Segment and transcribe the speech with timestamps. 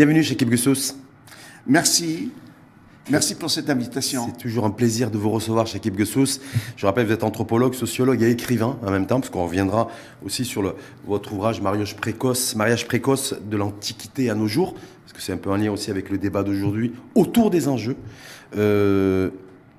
[0.00, 0.48] Bienvenue chez Kip
[1.66, 2.30] Merci.
[3.10, 4.28] Merci pour cette invitation.
[4.30, 8.22] C'est toujours un plaisir de vous recevoir chez Kip Je rappelle, vous êtes anthropologue, sociologue
[8.22, 9.90] et écrivain en même temps, parce qu'on reviendra
[10.24, 10.74] aussi sur le,
[11.06, 15.36] votre ouvrage Mariage précoce, mariage précoce de l'Antiquité à nos jours, parce que c'est un
[15.36, 17.96] peu en lien aussi avec le débat d'aujourd'hui autour des enjeux.
[18.56, 19.28] Euh,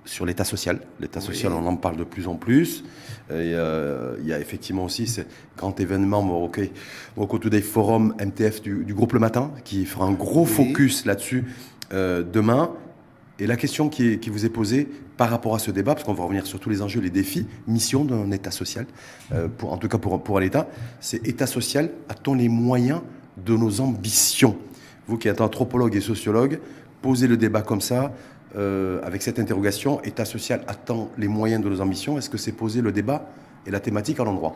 [0.05, 0.79] sur l'état social.
[0.99, 2.83] L'état social, on en parle de plus en plus.
[3.31, 5.21] Euh, il y a effectivement aussi ce
[5.57, 11.05] grand événement Morocco, Today Forum MTF du, groupe Le Matin, qui fera un gros focus
[11.05, 11.45] là-dessus
[11.93, 12.71] euh, demain.
[13.39, 14.87] Et la question qui, vous est posée
[15.17, 17.47] par rapport à ce débat, parce qu'on va revenir sur tous les enjeux, les défis,
[17.67, 18.85] mission d'un État social,
[19.31, 20.67] euh, pour, en tout cas pour, pour l'État,
[20.99, 23.01] c'est État social, a-t-on les moyens
[23.43, 24.57] de nos ambitions?
[25.07, 26.59] Vous qui êtes anthropologue et sociologue,
[27.01, 28.13] posez le débat comme ça,
[28.55, 32.51] euh, avec cette interrogation, État social attend les moyens de nos ambitions Est-ce que c'est
[32.51, 33.29] poser le débat
[33.65, 34.55] et la thématique à l'endroit?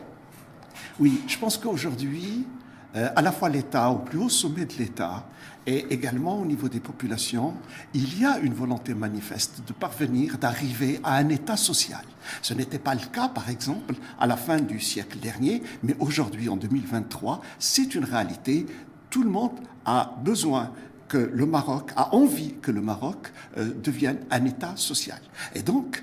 [0.98, 2.46] Oui, je pense qu'aujourd'hui,
[2.94, 5.26] euh, à la fois l'État, au plus haut sommet de l'État,
[5.66, 7.54] et également au niveau des populations,
[7.92, 12.04] il y a une volonté manifeste de parvenir, d'arriver à un État social.
[12.40, 16.48] Ce n'était pas le cas, par exemple, à la fin du siècle dernier, mais aujourd'hui,
[16.48, 18.66] en 2023, c'est une réalité.
[19.10, 20.72] Tout le monde a besoin
[21.08, 25.20] que le Maroc a envie que le Maroc euh, devienne un État social.
[25.54, 26.02] Et donc,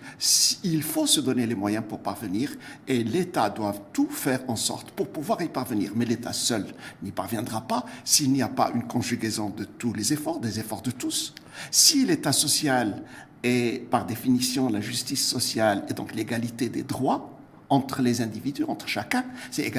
[0.63, 2.51] il faut se donner les moyens pour parvenir,
[2.87, 5.91] et l'État doit tout faire en sorte pour pouvoir y parvenir.
[5.95, 6.65] Mais l'État seul
[7.01, 10.81] n'y parviendra pas s'il n'y a pas une conjugaison de tous les efforts, des efforts
[10.81, 11.33] de tous.
[11.71, 13.03] Si l'État social
[13.43, 17.29] est, par définition, la justice sociale et donc l'égalité des droits
[17.69, 19.71] entre les individus, entre chacun, c'est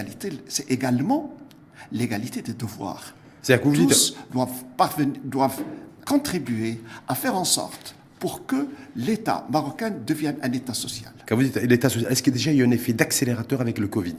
[0.69, 1.35] également
[1.93, 3.15] l'égalité des devoirs.
[3.45, 5.63] Tous doivent, doivent
[6.07, 11.13] contribuer à faire en sorte pour que l'État marocain devienne un État social.
[11.27, 13.79] Quand vous dites l'État social, est-ce qu'il y a déjà eu un effet d'accélérateur avec
[13.79, 14.17] le Covid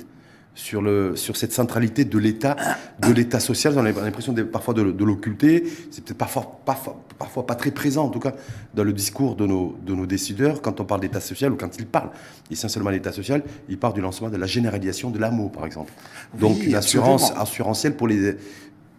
[0.53, 2.55] sur, le, sur cette centralité de l'État,
[2.99, 3.73] de l'État social.
[3.77, 5.63] On a l'impression parfois de, l'occulter?
[5.91, 8.33] C'est peut-être parfois, parfois, parfois, pas très présent, en tout cas,
[8.73, 11.77] dans le discours de nos, de nos décideurs quand on parle d'État social ou quand
[11.77, 12.11] ils parlent
[12.49, 13.43] essentiellement d'État social.
[13.67, 15.91] Ils parlent du lancement de la généralisation de l'amour, par exemple.
[16.39, 18.37] Donc une assurance assurantielle pour les,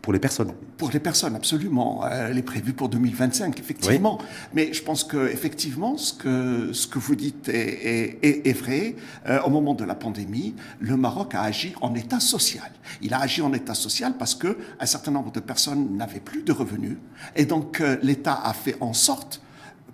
[0.06, 0.52] pour les personnes.
[0.78, 2.06] Pour les personnes, absolument.
[2.08, 4.20] Elle est prévue pour 2025, effectivement.
[4.54, 8.94] Mais je pense que effectivement, ce que ce que vous dites est, est, est vrai.
[9.28, 12.70] Euh, au moment de la pandémie, le Maroc a agi en état social.
[13.02, 16.44] Il a agi en état social parce que un certain nombre de personnes n'avaient plus
[16.44, 16.98] de revenus,
[17.34, 19.42] et donc euh, l'État a fait en sorte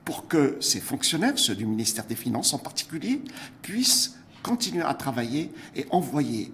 [0.04, 3.22] pour que ces fonctionnaires, ceux du ministère des Finances en particulier,
[3.62, 6.52] puissent continuer à travailler et envoyer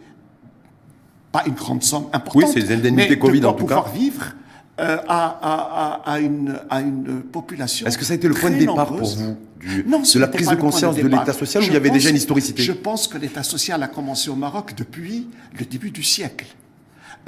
[1.33, 3.91] pas une grande somme importante, oui, c'est les indemnités mais Covid de en tout pouvoir
[3.91, 4.35] vivre
[4.81, 7.87] euh, à, à, à, une, à une population.
[7.87, 10.29] Est-ce que ça a été le point de départ pour vous du, non, de la
[10.29, 13.09] prise de conscience de, l'État social ou il y avait déjà une historicité Je pense
[13.09, 15.27] que l'État social a commencé au Maroc depuis
[15.59, 16.47] le début du siècle.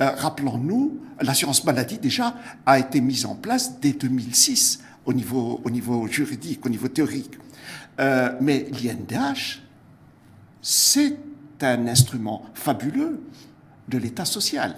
[0.01, 5.71] Euh, Rappelons-nous, l'assurance maladie déjà a été mise en place dès 2006 au niveau, au
[5.71, 7.33] niveau juridique, au niveau théorique.
[7.99, 9.61] Euh, mais l'INDH,
[10.63, 11.17] c'est
[11.63, 13.21] un instrument fabuleux
[13.91, 14.75] de l'État social.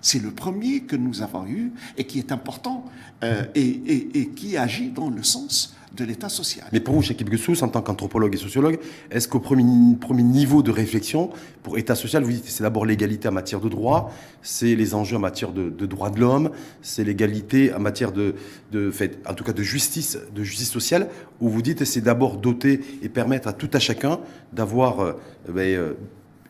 [0.00, 2.84] C'est le premier que nous avons eu et qui est important
[3.22, 6.66] euh, et, qui agit dans le sens de l'État social.
[6.72, 8.78] Mais pour vous, chez Kibgessous, en tant qu'anthropologue et sociologue,
[9.10, 11.30] est-ce qu'au premier, niveau de réflexion
[11.62, 14.12] pour État social, vous dites c'est d'abord l'égalité en matière de droit,
[14.42, 16.50] c'est les enjeux en matière de, droits de l'homme,
[16.82, 18.34] c'est l'égalité en matière de,
[19.26, 21.08] en tout cas de justice, de justice sociale,
[21.40, 24.20] où vous dites c'est d'abord doter et permettre à tout à chacun
[24.52, 25.12] d'avoir euh,
[25.48, 25.94] ben, euh,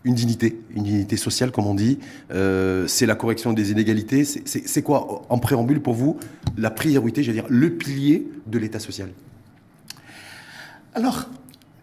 [0.04, 1.98] une dignité, une dignité sociale, comme on dit.
[2.30, 4.24] Euh, c'est la correction des inégalités.
[4.24, 6.18] C'est quoi, en préambule, pour vous,
[6.56, 9.10] la priorité, j'allais dire, le pilier de l'État social?
[10.94, 11.28] Alors,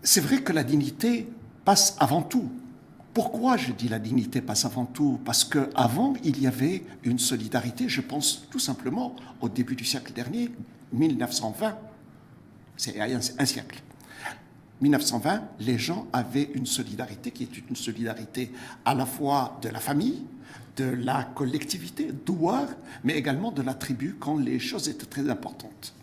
[0.04, 1.28] c'est vrai que la dignité
[1.66, 2.50] passe avant tout.
[3.14, 5.20] Pourquoi je dis la dignité passe avant tout?
[5.26, 10.14] Parce qu'avant, il y avait une solidarité, je pense tout simplement au début du siècle
[10.14, 10.50] dernier,
[10.94, 11.78] 1920,
[12.78, 13.82] c'est un siècle.
[14.82, 18.52] 1920, les gens avaient une solidarité qui est une solidarité
[18.84, 20.24] à la fois de la famille,
[20.76, 22.68] de la collectivité, douar,
[23.04, 25.94] mais également de la tribu quand les choses étaient très importantes.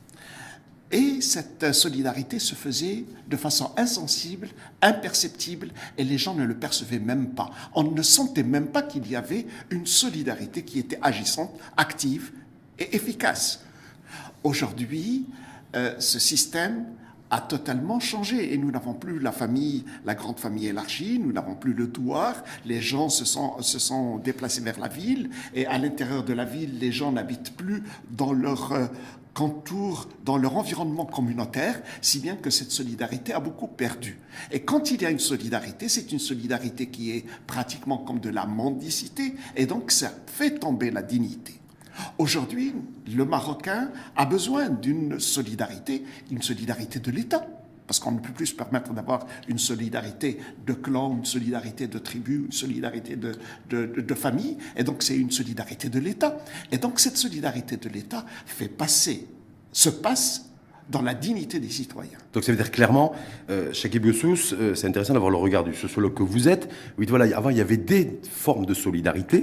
[0.91, 4.49] Et cette solidarité se faisait de façon insensible,
[4.81, 7.51] imperceptible, et les gens ne le percevaient même pas.
[7.75, 12.33] On ne sentait même pas qu'il y avait une solidarité qui était agissante, active
[12.79, 13.65] et efficace.
[14.45, 15.27] Aujourd'hui,
[15.77, 16.87] euh, ce système
[17.31, 21.55] a totalement changé et nous n'avons plus la famille, la grande famille élargie, nous n'avons
[21.55, 25.79] plus le douar, les gens se sont, se sont déplacés vers la ville et à
[25.79, 28.87] l'intérieur de la ville, les gens n'habitent plus dans leur euh,
[29.35, 34.19] contour, dans leur environnement communautaire, si bien que cette solidarité a beaucoup perdu.
[34.51, 38.31] Et quand il y a une solidarité, c'est une solidarité qui est pratiquement comme de
[38.31, 41.61] la mendicité et donc ça fait tomber la dignité.
[42.19, 42.75] Aujourd'hui,
[43.07, 47.47] le Marocain a besoin d'une solidarité, une solidarité de l'État
[47.89, 51.99] parce qu'on ne peut plus se permettre d'avoir une solidarité de clan, une solidarité de
[51.99, 53.33] tribu, une solidarité de,
[53.71, 56.37] de, de famille, et donc c'est une solidarité de l'État.
[56.71, 59.27] Et donc cette solidarité de l'État fait passer,
[59.73, 60.48] se passe
[60.91, 62.19] dans la dignité des citoyens.
[62.33, 63.13] Donc ça veut dire clairement,
[63.51, 66.69] euh, Shakib euh, c'est intéressant d'avoir le regard du sociologue que vous êtes.
[66.99, 69.43] Oui, voilà, avant il y avait des formes de solidarité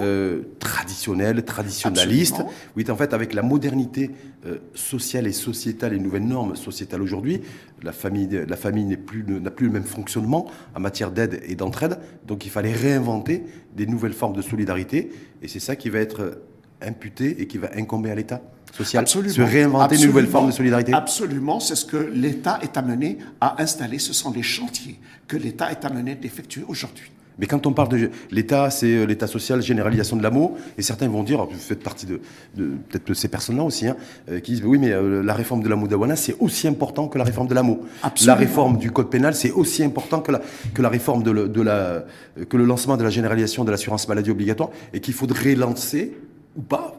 [0.00, 2.42] euh, traditionnelles, traditionnalistes.
[2.76, 4.10] Oui, en fait, avec la modernité
[4.46, 7.42] euh, sociale et sociétale, les nouvelles normes sociétales aujourd'hui,
[7.82, 11.54] la famille, la famille n'est plus, n'a plus le même fonctionnement en matière d'aide et
[11.54, 11.98] d'entraide.
[12.26, 13.44] Donc il fallait réinventer
[13.74, 15.10] des nouvelles formes de solidarité,
[15.42, 16.40] et c'est ça qui va être
[16.80, 18.40] imputé et qui va incomber à l'État
[18.82, 19.34] Absolument.
[19.34, 23.60] se réinventer une nouvelle forme de solidarité Absolument, c'est ce que l'État est amené à
[23.62, 23.98] installer.
[23.98, 27.10] Ce sont les chantiers que l'État est amené d'effectuer aujourd'hui.
[27.38, 31.08] Mais quand on parle de l'État, c'est euh, l'État social, généralisation de l'amour, et certains
[31.08, 32.20] vont dire, vous faites partie de,
[32.56, 33.96] de peut-être de ces personnes-là aussi, hein,
[34.30, 37.18] euh, qui disent, oui, mais euh, la réforme de la Moudawana, c'est aussi important que
[37.18, 37.80] la réforme de l'amour.
[38.24, 40.40] La réforme du code pénal, c'est aussi important que la,
[40.72, 42.04] que la réforme de, le, de la,
[42.48, 46.16] que le lancement de la généralisation de l'assurance maladie obligatoire, et qu'il faudrait lancer
[46.56, 46.98] ou pas,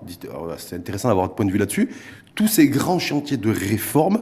[0.58, 1.90] c'est intéressant d'avoir votre point de vue là-dessus,
[2.36, 4.22] tous ces grands chantiers de réforme,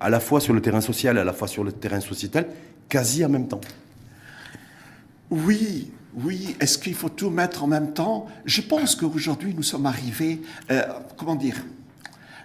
[0.00, 2.46] à la fois sur le terrain social, à la fois sur le terrain sociétal,
[2.88, 3.60] quasi en même temps.
[5.30, 6.54] Oui, oui.
[6.60, 8.26] Est-ce qu'il faut tout mettre en même temps?
[8.44, 10.82] Je pense qu'aujourd'hui, nous sommes arrivés, euh,
[11.16, 11.64] comment dire,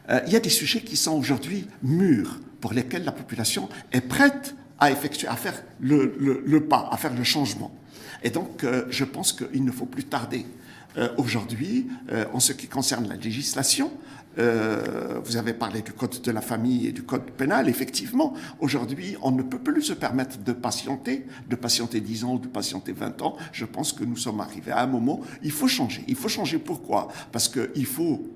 [0.09, 4.01] euh, il y a des sujets qui sont aujourd'hui mûrs, pour lesquels la population est
[4.01, 7.71] prête à effectuer, à faire le, pas, à faire le changement.
[8.23, 10.45] Et donc, euh, je pense qu'il ne faut plus tarder.
[10.99, 13.91] Euh, aujourd'hui, euh, en ce qui concerne la législation,
[14.37, 17.69] euh, vous avez parlé du code de la famille et du code pénal.
[17.69, 22.39] Effectivement, aujourd'hui, on ne peut plus se permettre de patienter, de patienter 10 ans ou
[22.39, 23.37] de patienter 20 ans.
[23.51, 26.03] Je pense que nous sommes arrivés à un moment, il faut changer.
[26.07, 27.07] Il faut changer pourquoi?
[27.31, 28.27] Parce qu'il faut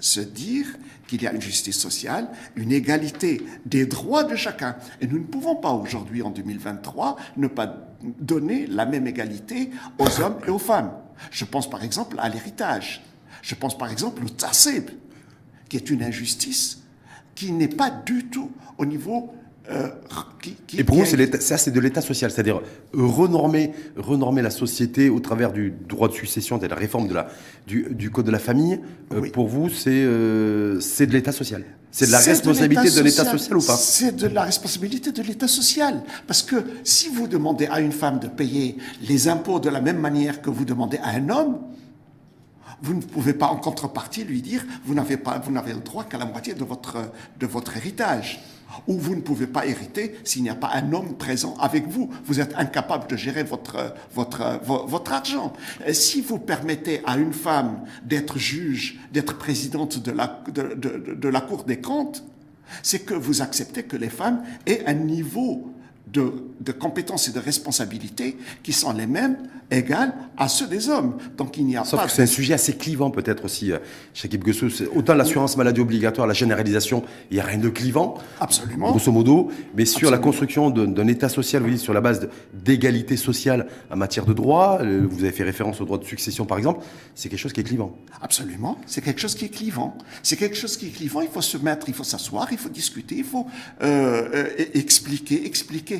[0.00, 0.66] se dire
[1.06, 4.76] qu'il y a une justice sociale, une égalité des droits de chacun.
[5.00, 7.76] Et nous ne pouvons pas aujourd'hui, en 2023, ne pas
[8.20, 10.92] donner la même égalité aux hommes et aux femmes.
[11.30, 13.02] Je pense par exemple à l'héritage.
[13.42, 14.90] Je pense par exemple au tassib,
[15.68, 16.80] qui est une injustice
[17.40, 19.32] qui n'est pas du tout au niveau
[19.70, 19.88] euh,
[20.40, 22.60] qui, qui, et pour vous, ça, c'est de l'État social, c'est-à-dire
[22.92, 27.28] renormer, renormer la société au travers du droit de succession, de la réforme de la,
[27.66, 28.80] du, du code de la famille.
[29.12, 29.30] Euh, oui.
[29.30, 31.64] Pour vous, c'est euh, c'est de l'État social.
[31.92, 33.76] C'est de la responsabilité de l'État social, social, ou pas?
[33.76, 36.02] C'est de la responsabilité de l'État social.
[36.26, 38.76] Parce que si vous demandez à une femme de payer
[39.08, 41.58] les impôts de la même manière que vous demandez à un homme,
[42.82, 46.04] vous ne pouvez pas en contrepartie lui dire vous n'avez pas vous n'avez le droit
[46.04, 46.96] qu'à la moitié de votre
[47.38, 48.40] de votre héritage
[48.86, 52.10] ou vous ne pouvez pas hériter s'il n'y a pas un homme présent avec vous.
[52.24, 53.94] Vous êtes incapable de gérer votre,
[55.12, 55.52] argent.
[55.92, 60.12] Si vous permettez à une femme d'être juge, d'être présidente de
[61.28, 62.24] la Cour des comptes,
[62.82, 65.72] c'est que vous acceptez que les femmes aient un niveau
[66.12, 69.36] de, de, compétences et de responsabilités qui sont les mêmes,
[69.70, 71.16] égales à ceux des hommes.
[71.36, 72.08] Donc il n'y a Sauf pas.
[72.08, 73.72] c'est un sujet assez clivant peut-être aussi,
[74.14, 74.68] Shakib Guessou.
[74.94, 78.18] Autant l'assurance maladie obligatoire, la généralisation, il n'y a rien de clivant.
[78.40, 78.90] Absolument.
[78.90, 79.50] Grosso modo.
[79.76, 80.10] Mais sur Absolument.
[80.10, 84.32] la construction d'un État social, vous dites sur la base d'égalité sociale en matière de
[84.32, 87.52] droit, euh, vous avez fait référence au droit de succession par exemple, c'est quelque chose
[87.52, 87.96] qui est clivant.
[88.22, 88.78] Absolument.
[88.86, 89.96] C'est quelque chose qui est clivant.
[90.22, 91.20] C'est quelque chose qui est clivant.
[91.20, 93.46] Il faut se mettre, il faut s'asseoir, il faut discuter, il faut
[93.82, 95.99] euh, euh, expliquer, expliquer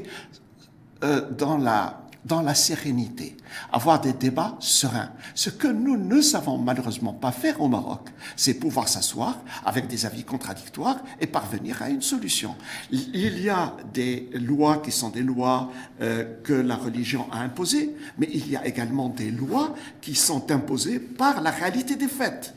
[1.03, 3.37] euh, dans la dans la sérénité,
[3.73, 5.11] avoir des débats sereins.
[5.35, 10.05] Ce que nous ne savons malheureusement pas faire au Maroc, c'est pouvoir s'asseoir avec des
[10.05, 12.55] avis contradictoires et parvenir à une solution.
[12.91, 17.97] Il y a des lois qui sont des lois euh, que la religion a imposées,
[18.19, 22.55] mais il y a également des lois qui sont imposées par la réalité des faits.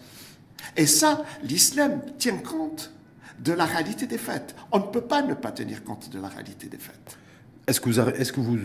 [0.75, 2.91] Et ça, l'islam tient compte
[3.39, 4.55] de la réalité des faits.
[4.71, 7.17] On ne peut pas ne pas tenir compte de la réalité des faits.
[7.67, 8.57] Est-ce que vous, est que vous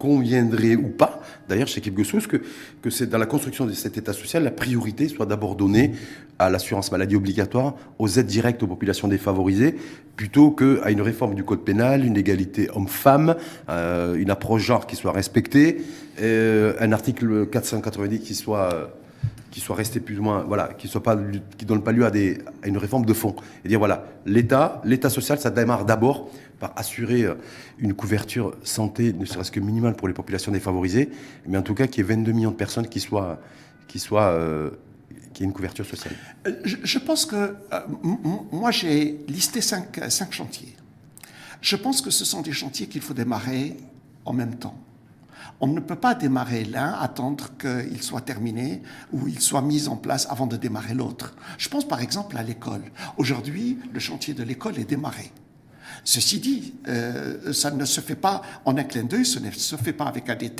[0.00, 2.38] conviendrait ou pas, d'ailleurs chez Kip Gossous, que,
[2.80, 5.92] que c'est dans la construction de cet État social, la priorité soit d'abord donnée
[6.38, 9.76] à l'assurance maladie obligatoire, aux aides directes aux populations défavorisées,
[10.16, 13.36] plutôt qu'à une réforme du code pénal, une égalité homme-femme,
[13.68, 15.82] euh, une approche genre qui soit respectée,
[16.22, 18.90] euh, un article 490 qui soit
[19.50, 21.16] qui soit resté plus ou moins, voilà, qui soit pas,
[21.66, 23.34] donne pas lieu à, des, à une réforme de fond.
[23.64, 26.30] Et dire voilà, l'État, l'État social, ça démarre d'abord
[26.60, 27.26] par assurer
[27.78, 31.08] une couverture santé, ne serait-ce que minimale pour les populations défavorisées,
[31.46, 33.40] mais en tout cas qu'il y ait 22 millions de personnes qui soient,
[33.88, 34.70] qui soient, euh,
[35.40, 36.14] une couverture sociale.
[36.64, 37.80] Je, je pense que euh,
[38.52, 40.76] moi j'ai listé cinq, cinq chantiers.
[41.60, 43.76] Je pense que ce sont des chantiers qu'il faut démarrer
[44.24, 44.76] en même temps.
[45.60, 49.96] On ne peut pas démarrer l'un, attendre qu'il soit terminé ou il soit mis en
[49.96, 51.34] place avant de démarrer l'autre.
[51.58, 52.82] Je pense par exemple à l'école.
[53.18, 55.30] Aujourd'hui, le chantier de l'école est démarré.
[56.04, 59.76] Ceci dit, euh, ça ne se fait pas en un clin d'œil, ce ne se
[59.76, 60.50] fait pas avec un des.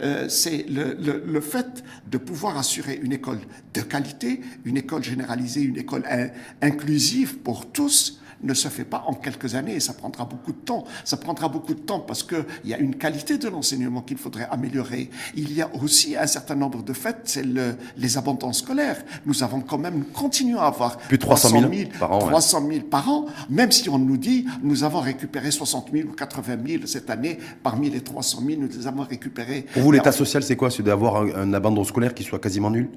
[0.00, 3.40] Euh, c'est le, le, le, fait de pouvoir assurer une école
[3.74, 6.28] de qualité, une école généralisée, une école in,
[6.62, 10.58] inclusive pour tous, ne se fait pas en quelques années et ça prendra beaucoup de
[10.58, 10.84] temps.
[11.04, 14.48] Ça prendra beaucoup de temps parce qu'il y a une qualité de l'enseignement qu'il faudrait
[14.50, 15.10] améliorer.
[15.34, 19.02] Il y a aussi un certain nombre de faits, c'est le, les abandons scolaires.
[19.24, 22.18] Nous avons quand même, nous continuons à avoir plus de 300 000, 000 par an.
[22.18, 26.12] 300 000 par an, même si on nous dit nous avons récupéré 60 000 ou
[26.12, 29.66] 80 000 cette année, parmi les 300 000, nous les avons récupérés.
[29.72, 30.70] Pour vous, l'état social, c'est quoi?
[30.70, 32.90] C'est d'avoir un, un abandon scolaire qui soit quasiment nul?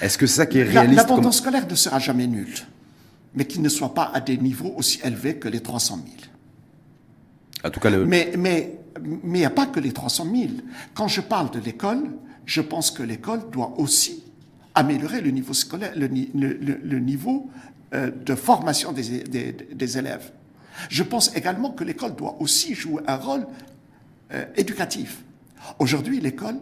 [0.00, 1.32] Est-ce que c'est ça qui est réaliste L'abandon comme...
[1.32, 2.54] scolaire ne sera jamais nul
[3.34, 6.06] mais qui ne soit pas à des niveaux aussi élevés que les 300 000.
[7.64, 8.04] En tout cas, le...
[8.06, 10.48] Mais mais mais il n'y a pas que les 300 000.
[10.94, 12.10] Quand je parle de l'école,
[12.44, 14.24] je pense que l'école doit aussi
[14.74, 17.50] améliorer le niveau scolaire, le, le, le niveau
[17.94, 20.32] euh, de formation des, des, des, élèves.
[20.88, 23.46] Je pense également que l'école doit aussi jouer un rôle
[24.32, 25.22] euh, éducatif.
[25.78, 26.56] Aujourd'hui, l'école,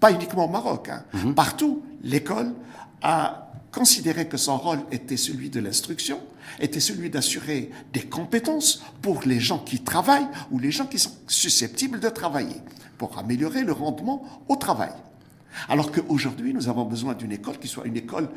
[0.00, 1.34] pas uniquement au Maroc, hein, mm -hmm.
[1.34, 2.52] partout, l'école
[3.00, 3.41] a
[3.72, 6.20] considérait que son rôle était celui de l'instruction,
[6.60, 11.12] était celui d'assurer des compétences pour les gens qui travaillent ou les gens qui sont
[11.26, 12.60] susceptibles de travailler,
[12.98, 14.92] pour améliorer le rendement au travail.
[15.68, 18.28] Alors qu'aujourd'hui, nous avons besoin d'une école qui soit une école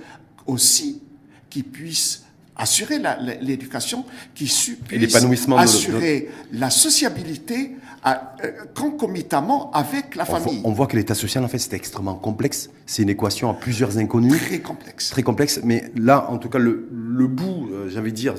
[0.47, 1.01] aussi
[1.49, 2.23] qui puisse
[2.55, 2.99] assurer
[3.41, 5.17] l'éducation, qui puisse
[5.57, 6.59] assurer de...
[6.59, 7.75] la sociabilité
[8.05, 10.61] à, euh, concomitamment avec la famille.
[10.63, 12.69] On voit que l'état social, en fait, c'est extrêmement complexe.
[12.85, 14.39] C'est une équation à plusieurs inconnus.
[14.39, 15.09] Très complexe.
[15.09, 15.59] Très complexe.
[15.63, 18.35] Mais là, en tout cas, le, le bout, euh, de dire,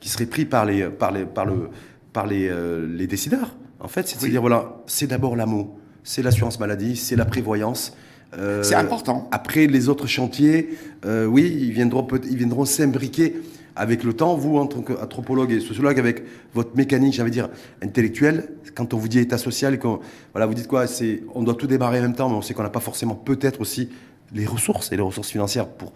[0.00, 1.70] qui serait pris par les, par les, par le,
[2.12, 4.30] par les, euh, les décideurs, en fait, c'est de oui.
[4.30, 7.96] dire, voilà, c'est d'abord l'amour, c'est l'assurance maladie, c'est la prévoyance.
[8.36, 9.28] Euh, c'est important.
[9.30, 13.36] Après, les autres chantiers, oui, ils viendront, ils viendront s'imbriquer
[13.76, 17.48] avec le temps, vous, en tant qu'anthropologue et sociologue, avec votre mécanique, j'allais dire,
[17.82, 20.00] intellectuelle, quand on vous dit état social, quand,
[20.32, 22.54] voilà, vous dites quoi c'est, On doit tout démarrer en même temps, mais on sait
[22.54, 23.88] qu'on n'a pas forcément peut-être aussi
[24.32, 25.92] les ressources et les ressources financières pour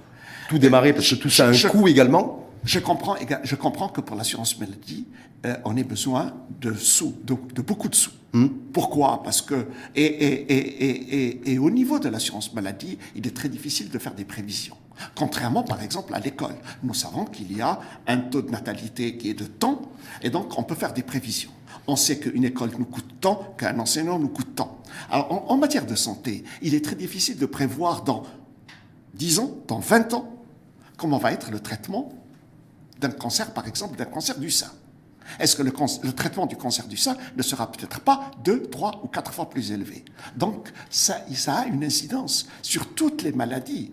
[0.49, 2.49] tout démarrer, parce que tout ça a un je, coût également.
[2.65, 5.07] Je comprends, je comprends que pour l'assurance maladie,
[5.47, 8.11] euh, on ait besoin de sous, de, de beaucoup de sous.
[8.33, 8.49] Hmm.
[8.73, 9.23] Pourquoi?
[9.23, 13.89] Parce que, et, et, et, et, au niveau de l'assurance maladie, il est très difficile
[13.89, 14.77] de faire des prévisions.
[15.15, 16.57] Contrairement, par exemple, à l'école.
[16.83, 19.83] Nous savons qu'il y a un taux de natalité qui est de temps,
[20.23, 21.51] et donc on peut faire des prévisions.
[21.87, 24.79] On sait qu'une école nous coûte tant, qu'un enseignant nous coûte tant.
[25.11, 28.25] En, matière de santé, il est très difficile de prévoir dans
[29.15, 30.33] 10 ans, dans 20 ans,
[30.97, 32.13] comment va être le traitement
[33.01, 34.71] d'un cancer, par exemple, d'un cancer du sein.
[35.39, 39.01] Est-ce que le, le, traitement du cancer du sein ne sera peut-être pas deux, trois
[39.05, 40.05] ou quatre fois plus élevé?
[40.37, 43.93] Donc, ça, ça a une incidence sur toutes les maladies.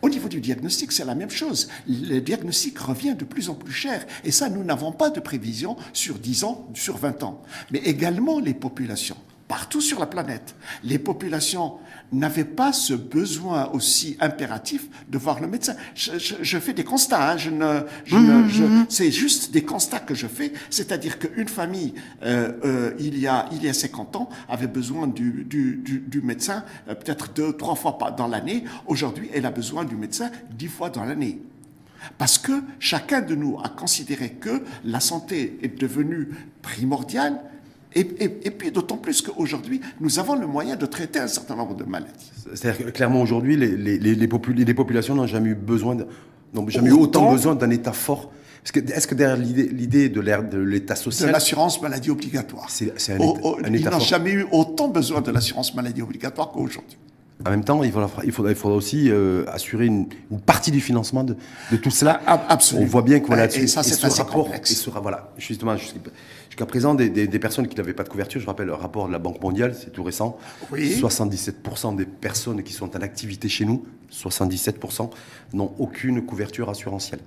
[0.00, 1.68] Au niveau du diagnostic, c'est la même chose.
[1.88, 4.06] Le diagnostic revient de plus en plus cher.
[4.24, 7.42] Et ça, nous n'avons pas de prévision sur 10 ans, sur 20 ans.
[7.70, 9.16] Mais également les populations
[9.52, 10.54] partout sur la planète.
[10.82, 11.74] Les populations
[12.10, 15.74] n'avaient pas ce besoin aussi impératif de voir le médecin.
[15.94, 19.50] Je, je, je fais des constats, hein, je ne, je Mhm, ne, je- c'est juste
[19.52, 20.54] des constats que je fais.
[20.70, 21.92] C'est-à-dire qu'une famille,
[22.22, 25.98] euh, euh, il, y a, il y a 50 ans, avait besoin du, du, du,
[26.00, 28.64] du médecin euh, peut-être deux, trois fois par- dans l'année.
[28.86, 31.42] Aujourd'hui, elle a besoin du médecin dix fois dans l'année.
[32.16, 36.30] Parce que chacun de nous a considéré que la santé est devenue
[36.62, 37.38] primordiale,
[37.94, 41.56] et, et- et puis d'autant plus qu'aujourd'hui, nous avons le moyen de traiter un certain
[41.56, 42.30] nombre de maladies.
[42.54, 45.94] C'est-à-dire que clairement aujourd'hui, les, les, les, les popul- les populations n'ont jamais eu besoin,
[45.94, 46.06] de-
[46.54, 48.30] n'ont jamais eu autant besoin d'un État fort.
[48.64, 52.70] Est-ce que, derrière l'idée, de de l'État De social, l'assurance maladie obligatoire.
[52.70, 56.00] c'est, un, Oh, État, oh, un ils n'ont jamais eu autant besoin de l'assurance maladie
[56.00, 56.96] obligatoire qu'aujourd'hui.
[57.44, 60.70] En même temps, il faudra, il faudra, il faudra aussi euh, assurer une, une partie
[60.70, 61.34] du financement de,
[61.72, 62.20] de tout cela.
[62.24, 62.86] Absolument.
[62.86, 64.70] On voit bien que voilà, Et- et ça, c'est ce assez rapport, complexe.
[64.70, 65.98] et ce voilà, justement, jusqu'à
[66.52, 69.06] jusqu'à présent, des, des, des personnes qui n'avaient pas de couverture, je rappelle le rapport
[69.06, 70.36] de la Banque mondiale, c'est tout récent,
[70.70, 71.00] Oui.
[71.00, 75.08] 77% des personnes qui sont en activité chez nous, 77%
[75.54, 77.20] n'ont aucune couverture assurantielle.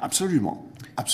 [0.00, 0.64] Absolument.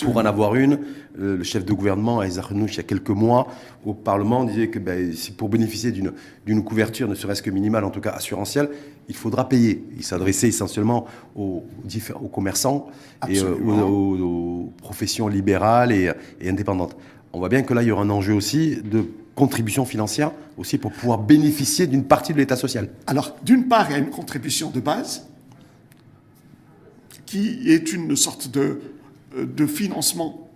[0.04, 0.74] Pour en avoir une,
[1.18, 3.48] euh, le chef de gouvernement, Aïssa Renouch, il y a quelques mois,
[3.84, 7.90] au Parlement, disait que ben, si pour bénéficier d'une couverture, ne serait-ce que minimale, en
[7.90, 8.68] tout cas assurantielle,
[9.08, 9.84] il faudra payer.
[9.96, 11.64] Il s'adressait essentiellement aux,
[12.32, 12.86] commerçants
[13.28, 13.88] et euh, aux, Absolument.
[13.88, 14.18] aux-
[14.66, 16.94] aux professions libérales et, et indépendantes.
[17.38, 20.76] On voit bien que là, il y aura un enjeu aussi de contribution financière, aussi
[20.76, 22.88] pour pouvoir bénéficier d'une partie de l'État social.
[23.07, 25.25] Alors, d'une part, il y a une contribution de base
[27.26, 28.80] qui est une sorte de,
[29.37, 30.50] de financement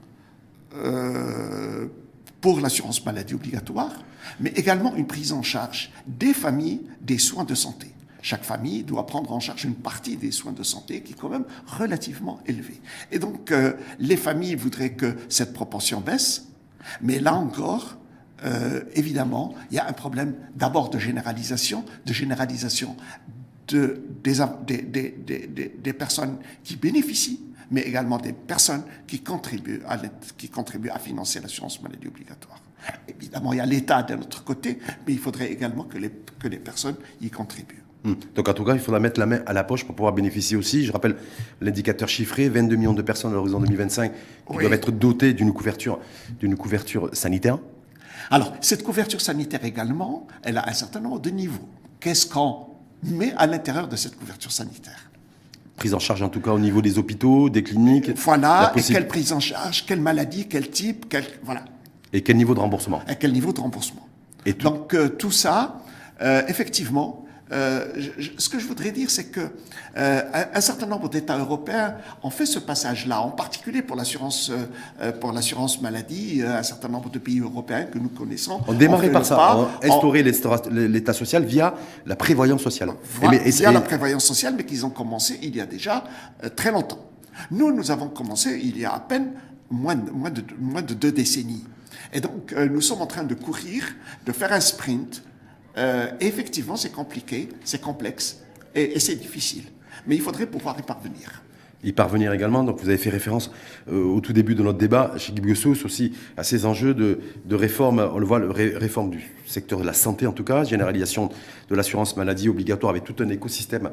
[0.74, 1.86] euh,
[2.40, 3.92] pour l'assurance maladie obligatoire,
[4.40, 7.92] mais également une prise en charge des familles des soins de santé.
[8.22, 11.28] Chaque famille doit prendre en charge une partie des soins de santé qui est quand
[11.28, 12.80] même relativement élevée.
[13.12, 16.48] Et donc, euh, les familles voudraient que cette proportion baisse,
[17.00, 17.96] mais là encore,
[18.44, 22.96] euh, évidemment, il y a un problème d'abord de généralisation, de généralisation
[23.68, 27.40] de, des, personnes qui bénéficient,
[27.70, 32.60] mais également des personnes qui contribuent à, financer l'assurance maladie obligatoire.
[33.08, 36.96] Évidemment, il y a l'État de notre côté, mais il faudrait également que les personnes
[37.20, 37.81] y contribuent.
[38.04, 38.14] Hmm.
[38.34, 40.56] Donc en tout cas, il faudra mettre la main à la poche pour pouvoir bénéficier
[40.56, 40.84] aussi.
[40.84, 41.16] Je rappelle
[41.60, 44.12] l'indicateur chiffré 22 millions de personnes à l'horizon 2025
[44.50, 46.00] qui doivent être dotées d'une couverture,
[46.40, 47.58] d'une couverture sanitaire.
[48.30, 51.68] Alors, cette couverture sanitaire également, elle a un certain nombre de niveaux.
[52.00, 52.66] Qu'est-ce qu'on
[53.04, 55.10] met à l'intérieur de cette couverture sanitaire?
[55.76, 58.10] Prise en charge en tout cas au niveau des hôpitaux, des cliniques.
[58.16, 61.64] Voilà, et quelle prise en charge, quelle maladie, quel type, quel, voilà.
[62.12, 63.02] Et quel niveau de remboursement?
[63.08, 64.06] Et quel niveau de remboursement?
[64.44, 65.80] Et Donc euh, tout ça,
[66.20, 67.21] euh, effectivement,
[67.52, 67.86] euh,
[68.38, 69.40] ce que je voudrais dire, c'est que
[69.96, 70.22] euh,
[70.54, 75.32] un, certain nombre d'États européens ont fait ce passage-là, en particulier pour l'assurance euh, pour
[75.32, 76.42] l'assurance maladie.
[76.42, 80.22] un certain nombre de pays européens que nous connaissons ont démarré par ça, ont instauré
[80.22, 81.74] l'État social via
[82.06, 82.90] la prévoyance sociale.
[83.20, 86.04] Voilà, via la prévoyance sociale, mais qu'ils ont commencé il y a déjà
[86.56, 87.04] très longtemps.
[87.50, 89.32] Nous, nous avons commencé il y a à peine
[89.70, 91.64] moins de, moins de, moins de deux décennies.
[92.12, 93.84] Et donc, nous sommes en train de courir,
[94.26, 95.22] de faire un sprint
[95.78, 98.42] euh, effectivement, c'est compliqué, c'est complexe
[98.74, 99.64] et, c'est difficile.
[100.06, 101.42] Mais il faudrait pouvoir y parvenir.
[101.84, 103.50] Y parvenir également, donc vous avez fait référence
[103.90, 107.18] euh, au tout début de notre débat chez Guy aussi à ces enjeux de,
[107.50, 111.30] réforme, on le voit, réforme du secteur de la santé en tout cas, généralisation
[111.68, 113.90] de l'assurance maladie obligatoire avec tout un écosystème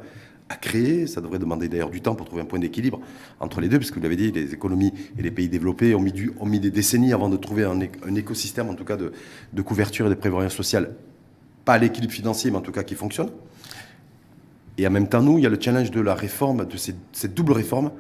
[0.50, 1.08] à créer.
[1.08, 3.00] Ça devrait demander d'ailleurs du temps pour trouver un point d'équilibre
[3.40, 6.14] entre les deux, puisque vous l'avez dit, les économies et les pays développés ont mis,
[6.40, 7.80] ont mis des décennies avant de trouver un,
[8.16, 9.14] écosystème en tout cas de,
[9.54, 10.94] de couverture et de prévoyance sociale
[11.70, 13.30] pas l'équilibre financier, mais en tout cas qui fonctionne.
[14.80, 17.36] Et en même temps, nous, il y a le challenge de la réforme, de cette,
[17.36, 17.92] double réforme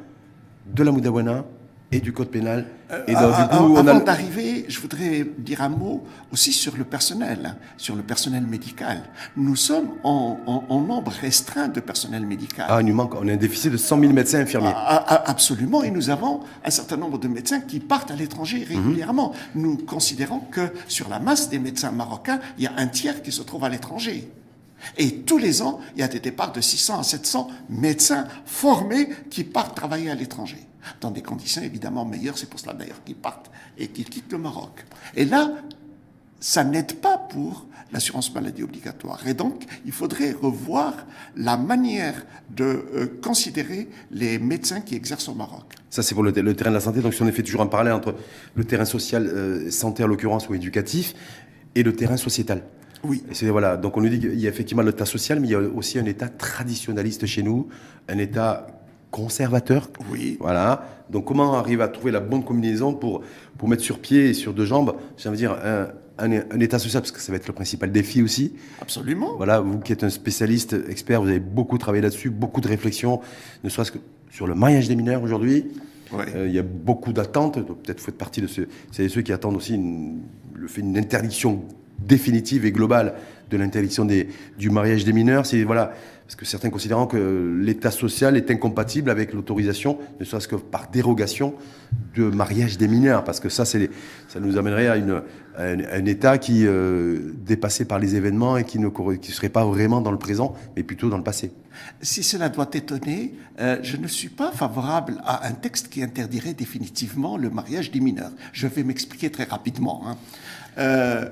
[0.65, 1.45] de la Moudawana
[1.91, 2.67] et du code pénal.
[3.07, 7.39] et donc, du coup, avant d'arriver, je voudrais dire un mot aussi sur le personnel,
[7.45, 9.01] hein, sur le personnel médical.
[9.35, 10.37] Nous sommes en,
[10.69, 12.67] nombre restreint de personnel médical.
[12.69, 14.71] Ah, il nous manque, on a un déficit de 100 000 médecins infirmiers.
[14.73, 18.15] Ah, ah, ah, absolument, et nous avons un certain nombre de médecins qui partent à
[18.15, 19.33] l'étranger régulièrement.
[19.55, 23.31] Nous considérons que sur la masse des médecins marocains, il y a un tiers qui
[23.31, 24.31] se trouve à l'étranger.
[24.97, 29.09] Et tous les ans, il y a des départs de 600 à 700 médecins formés
[29.29, 30.65] qui partent travailler à l'étranger
[31.01, 32.37] dans des conditions évidemment meilleures.
[32.37, 34.85] C'est pour cela d'ailleurs qu'ils partent et qu'ils quittent le Maroc.
[35.15, 35.51] Et là,
[36.39, 39.25] ça n'aide pas pour l'assurance maladie obligatoire.
[39.27, 40.93] Et donc, il faudrait revoir
[41.35, 45.73] la manière de euh, considérer les médecins qui exercent au Maroc.
[45.89, 47.01] Ça, c'est pour le, terrain de la santé.
[47.01, 48.15] Donc, si on fait toujours un parallèle entre
[48.55, 51.15] le terrain social, euh, santé en l'occurrence, ou éducatif,
[51.75, 52.63] et le terrain sociétal.
[53.03, 53.23] Oui.
[53.41, 53.77] Et voilà.
[53.77, 55.99] Donc, on nous dit qu'il y a effectivement l'état social, mais il y a aussi
[55.99, 57.67] un état traditionnaliste chez nous,
[58.07, 58.67] un état
[59.11, 59.89] conservateur.
[60.11, 60.37] Oui.
[60.39, 60.99] Voilà.
[61.09, 63.23] Donc comment on arrive à trouver la bonne combinaison pour,
[63.57, 65.87] pour mettre sur pied et sur deux jambes, j'ai envie de dire, un,
[66.19, 68.53] un, état social, parce que ça va être le principal défi aussi.
[68.81, 69.35] Absolument.
[69.37, 73.21] Voilà, vous qui êtes un spécialiste, expert, vous avez beaucoup travaillé là-dessus, beaucoup de réflexions,
[73.63, 75.65] ne serait-ce que sur le mariage des mineurs aujourd'hui.
[76.13, 79.57] Euh, il y a beaucoup d'attentes, peut-être vous faites partie de ceux, ceux qui attendent
[79.57, 79.79] aussi
[80.55, 81.63] le fait d'une interdiction
[82.05, 83.15] définitive et globale
[83.49, 84.07] de l'interdiction
[84.57, 85.45] du mariage des mineurs.
[85.45, 85.93] C'est voilà,
[86.25, 90.89] parce que certains considérant que l'état social est incompatible avec l'autorisation, ne serait-ce que par
[90.91, 91.55] dérogation,
[92.15, 93.79] de mariage des mineurs, parce que ça, ça
[94.39, 95.23] nous amènerait à, une,
[95.57, 98.89] un, état qui euh, dépassé par les événements et qui ne
[99.23, 101.51] serait pas vraiment dans le présent, mais plutôt dans le passé.
[102.01, 106.53] Si cela doit étonner, euh, je ne suis pas favorable à un texte qui interdirait
[106.53, 108.31] définitivement le mariage des mineurs.
[108.53, 110.03] Je vais m'expliquer très rapidement.
[110.05, 110.17] Hein.
[110.77, 111.29] Euh,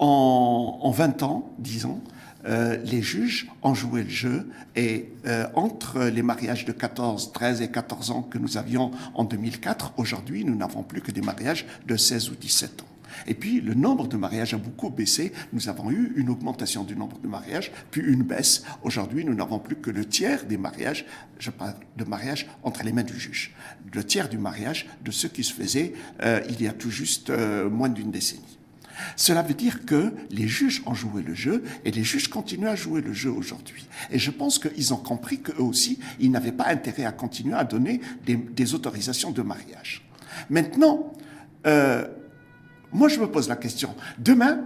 [0.00, 2.00] en, en 20 ans, disons,
[2.46, 7.60] euh, les juges ont joué le jeu et euh, entre les mariages de 14, 13
[7.60, 11.66] et 14 ans que nous avions en 2004, aujourd'hui nous n'avons plus que des mariages
[11.86, 12.86] de 16 ou 17 ans.
[13.26, 15.32] Et puis le nombre de mariages a beaucoup baissé.
[15.52, 18.62] Nous avons eu une augmentation du nombre de mariages, puis une baisse.
[18.82, 21.04] Aujourd'hui, nous n'avons plus que le tiers des mariages,
[21.38, 23.54] je parle de mariages entre les mains du juge,
[23.92, 27.30] le tiers du mariage de ceux qui se faisaient euh, il y a tout juste
[27.70, 28.59] moins d'une décennie.
[29.16, 32.76] Cela veut dire que les juges ont joué le jeu et les juges continuent à
[32.76, 33.86] jouer le jeu aujourd'hui.
[34.10, 37.64] Et je pense qu'ils ont compris qu'eux aussi, ils n'avaient pas intérêt à continuer à
[37.64, 40.06] donner des, autorisations de mariage.
[40.48, 41.12] Maintenant,
[41.66, 42.06] euh,
[42.92, 44.60] moi je me pose la question, demain,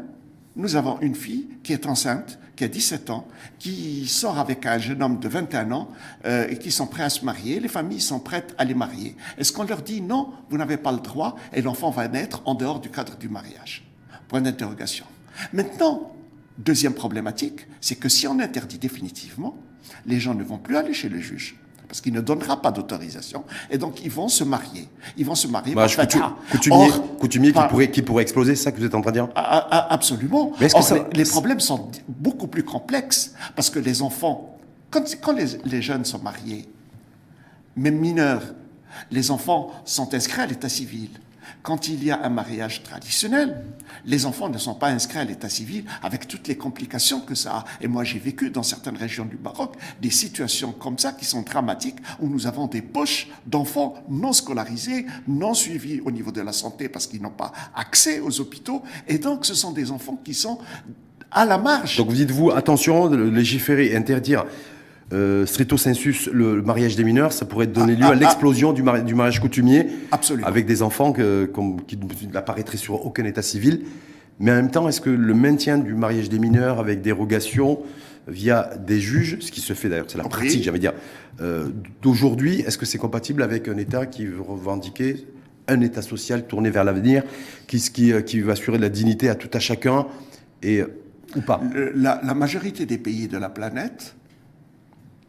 [0.57, 3.27] nous avons une fille qui est enceinte, qui a 17 ans,
[3.59, 5.89] qui sort avec un jeune homme de 21 ans
[6.25, 7.59] euh, et qui sont prêts à se marier.
[7.59, 9.17] Les familles sont prêtes à les marier.
[9.39, 12.55] Est-ce qu'on leur dit non, vous n'avez pas le droit et l'enfant va naître en
[12.55, 13.85] dehors du cadre du mariage?
[14.35, 15.05] Point d'interrogation.
[15.53, 16.11] Maintenant,
[16.59, 19.55] deuxième problématique, c'est que si on interdit définitivement,
[20.07, 21.55] les gens ne vont plus aller chez le juge
[21.87, 24.89] parce qu'il ne donnera pas d'autorisation, et donc ils vont se marier.
[25.17, 28.73] Ils vont se marier bah, par coutumier, coutumier qui, pourrait, qui pourrait exploser, c'est ça
[28.73, 29.29] que vous êtes en train de dire?
[29.37, 30.51] Ah, ah, Absolument.
[30.61, 34.59] Mais Or, que les, problèmes sont beaucoup plus complexes, parce que les enfants,
[34.91, 36.69] quand, quand les, les jeunes sont mariés,
[37.77, 38.43] même mineurs,
[39.13, 41.11] les enfants sont inscrits à l'état civil
[41.65, 43.65] quand il y a un mariage traditionnel,
[44.05, 47.57] les enfants ne sont pas inscrits à l'état civil avec toutes les complications que ça
[47.57, 47.65] a.
[47.81, 51.41] Et moi, j'ai vécu dans certaines régions du Maroc des situations comme ça qui sont
[51.41, 56.53] dramatiques, où nous avons des poches d'enfants non scolarisés, non suivis au niveau de la
[56.53, 58.83] santé parce qu'ils n'ont pas accès aux hôpitaux.
[59.09, 60.59] Et donc, ce sont des enfants qui sont
[61.31, 61.97] à la marge.
[61.97, 64.45] Donc vous dites-vous, attention, légiférer interdire
[65.13, 68.15] euh, stricto sensus, le, mariage des mineurs, ça pourrait donner ah, lieu à ah.
[68.15, 69.87] l'explosion du, du, mariage coutumier,
[70.43, 71.51] avec des enfants que,
[71.87, 71.99] qui
[72.33, 73.85] n'apparaîtraient sur aucun état civil.
[74.41, 77.81] Mais en même temps, est-ce que le maintien du mariage des mineurs avec dérogation
[78.27, 80.95] via des juges, ce qui se fait d'ailleurs, c'est la pratique, j'allais dire,
[81.41, 81.69] euh,
[82.03, 85.27] d'aujourd'hui, est-ce que c'est compatible avec un État qui veut revendiquer
[85.69, 87.23] un État social tourné vers l'avenir,
[87.67, 90.07] qui, qui, euh, qui veut assurer de la dignité à tout à chacun,
[90.63, 90.83] et,
[91.37, 91.61] ou pas?
[91.95, 94.17] La, la majorité des pays de la planète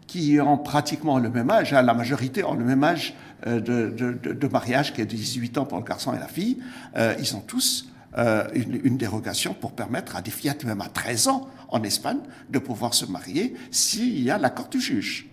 [0.07, 3.15] qui ont pratiquement le même âge, hein, la majorité ont le même âge
[3.47, 6.59] euh, de, mariage qui est de 18 ans pour le garçon et la fille,
[6.95, 11.27] euh, ils ont tous euh, une, dérogation pour permettre à des fillettes, même à 13
[11.27, 15.27] ans en Espagne, de pouvoir se marier s'il y a l'accord du juge.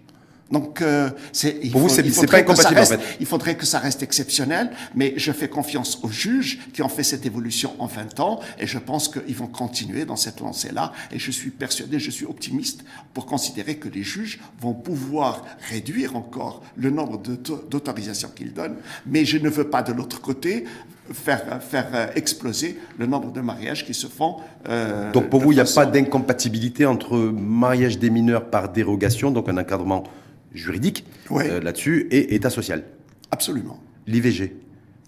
[0.52, 3.16] Donc, euh, c'est, il, Pour vous, c'est, pas incompatible, reste, en fait.
[3.20, 7.02] il faudrait que ça reste exceptionnel, mais je fais confiance aux juges qui ont fait
[7.02, 11.18] cette évolution en 20 ans, et je pense qu'ils vont continuer dans cette lancée-là, et
[11.18, 12.84] je suis persuadé, je suis optimiste
[13.14, 19.24] pour considérer que les juges vont pouvoir réduire encore le nombre d'autorisations qu'ils donnent, mais
[19.24, 20.64] je ne veux pas de l'autre côté
[21.12, 24.36] faire, faire euh, exploser le nombre de mariages qui se font.
[24.68, 29.30] Euh, donc pour vous, il n'y a pas d'incompatibilité entre mariage des mineurs par dérogation,
[29.30, 30.04] donc un encadrement
[30.54, 32.84] juridique euh, là-dessus et État social.
[33.30, 33.80] Absolument.
[34.06, 34.56] L'IVG.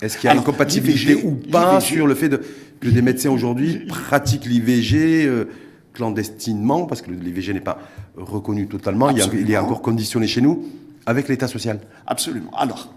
[0.03, 2.41] Est-ce qu'il y a une compatibilité ou pas sur le fait de,
[2.81, 5.45] que des médecins aujourd'hui pratiquent l'IVG euh,
[5.93, 7.79] clandestinement, parce que l'IVG n'est pas
[8.17, 10.65] reconnu totalement, il, il, est encore conditionné chez nous,
[11.07, 11.81] avec l'État social?
[12.07, 12.51] Absolument.
[12.57, 12.93] Alors,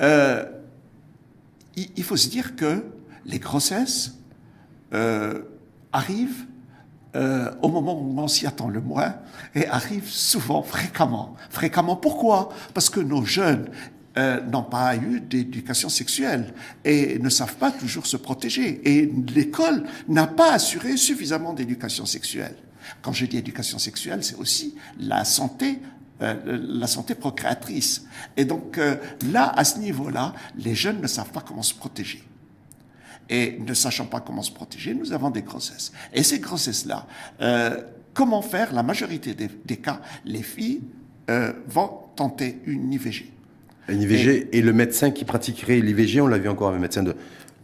[0.00, 0.44] euh,
[1.76, 2.84] il, faut se dire que
[3.24, 4.18] les grossesses
[5.92, 6.46] arrivent
[7.14, 9.16] euh, au moment où on s'y attend le moins
[9.54, 11.36] et arrive souvent, fréquemment.
[11.50, 12.48] Fréquemment, pourquoi?
[12.72, 13.68] Parce que nos jeunes
[14.16, 18.80] euh, n'ont pas eu d'éducation sexuelle et ne savent pas toujours se protéger.
[18.88, 22.56] Et l'école n'a pas assuré suffisamment d'éducation sexuelle.
[23.02, 25.80] Quand je dis éducation sexuelle, c'est aussi la santé
[26.22, 28.06] euh, la santé procréatrice.
[28.36, 28.78] Et donc
[29.32, 32.22] là, à ce niveau-là, les jeunes ne savent pas comment se protéger.
[33.28, 35.92] Et ne sachant pas comment se protéger, nous avons des grossesses.
[36.12, 37.06] Et ces grossesses-là,
[37.40, 37.80] euh,
[38.14, 40.82] comment faire La majorité des, cas, les filles
[41.30, 43.30] euh, vont tenter une IVG.
[43.88, 47.02] Une IVG et, le médecin qui pratiquerait l'IVG, on l'a vu encore avec le médecin
[47.02, 47.16] de,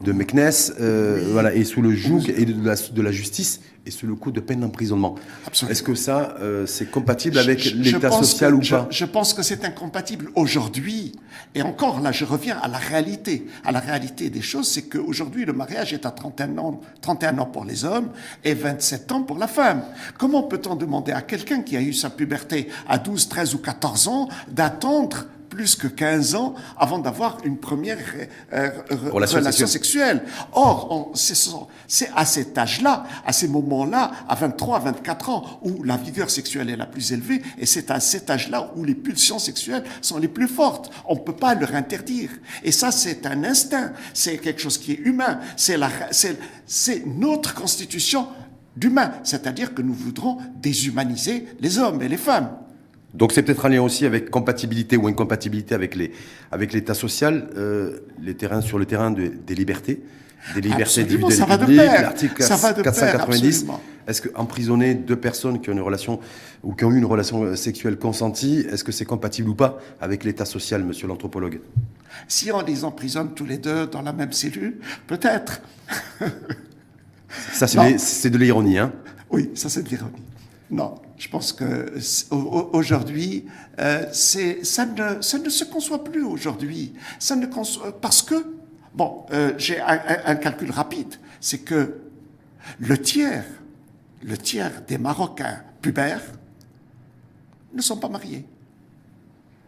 [0.02, 3.90] de Meknes, euh, voilà, est sous le joug et de la, de la justice et
[3.90, 5.14] sous le coup de peine d'emprisonnement.
[5.68, 8.86] Est-ce que ça, euh, c'est compatible avec l'état social ou pas?
[8.90, 11.12] je, pense que c'est incompatible aujourd'hui.
[11.54, 13.46] Et encore, là, je reviens à la réalité.
[13.64, 17.46] À la réalité des choses, c'est qu'aujourd'hui, le mariage est à 31 ans, 31 ans
[17.46, 18.10] pour les hommes
[18.44, 19.82] et 27 ans pour la femme.
[20.18, 24.08] Comment peut-on demander à quelqu'un qui a eu sa puberté à 12, 13 ou 14
[24.08, 27.98] ans d'attendre plus que 15 ans avant d'avoir une première
[28.52, 28.70] euh,
[29.10, 30.22] relation, sexuelle.
[30.52, 36.30] Or, c'est à cet âge-là, à ces moments-là, à 23, 24 ans, où la vigueur
[36.30, 40.18] sexuelle est la plus élevée, et c'est à cet âge-là où les pulsions sexuelles sont
[40.18, 40.90] les plus fortes.
[41.06, 42.30] On ne peut pas leur interdire.
[42.62, 48.28] Et ça, c'est un instinct, c'est quelque chose qui est humain, c'est notre constitution
[48.76, 52.50] d'humain, c'est-à-dire que nous voudrons déshumaniser les hommes et les femmes.
[53.14, 56.12] Donc c'est peut-être un lien aussi avec compatibilité ou incompatibilité avec les
[56.50, 60.02] avec l'État social, euh, les terrains sur le terrain des libertés,
[60.54, 63.66] des libertés individuelles l'article 490.
[64.06, 66.18] Est-ce que emprisonner deux personnes qui ont une relation
[66.62, 69.78] ou qui ont eu une relation euh, sexuelle consentie, est-ce que c'est compatible ou pas
[70.00, 71.60] avec l'État social, monsieur l'anthropologue?
[72.26, 75.60] Si on les emprisonne tous les deux dans la même cellule, peut-être.
[77.52, 78.92] ça c'est de l'ironie, hein?
[79.30, 80.22] Oui, ça c'est de l'ironie.
[80.70, 81.92] Non, je pense que
[82.72, 83.46] aujourd'hui,
[83.80, 86.94] euh, ça, ne, se conçoit plus aujourd'hui.
[87.18, 88.46] Ça ne conçoit, parce que,
[88.94, 92.00] bon, euh, j'ai un, calcul rapide, c'est que
[92.78, 93.44] le tiers,
[94.22, 96.22] le tiers des Marocains pubères
[97.74, 98.46] ne sont pas mariés,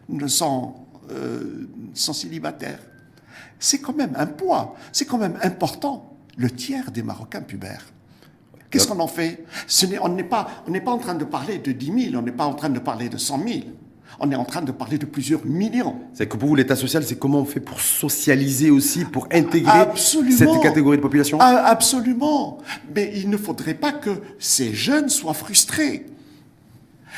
[0.07, 0.75] ne sont,
[1.11, 2.79] euh, sont célibataires.
[3.59, 7.85] C'est quand même un poids, c'est quand même important le tiers des Marocains pubères.
[8.71, 9.43] Qu'est-ce qu'on en fait?
[9.67, 12.31] Ce On n'est pas, on pas en train de parler de 10 000, on n'est
[12.31, 13.59] pas en train de parler de 100 000.
[14.19, 15.95] On est en train de parler de plusieurs millions.
[16.13, 19.87] C'est que pour vous, l'État social, c'est comment on fait pour socialiser aussi, pour intégrer
[19.95, 21.37] cette catégorie de population?
[21.41, 22.59] Ah, Absolument.
[22.95, 26.05] Mais il ne faudrait pas que ces jeunes soient frustrés.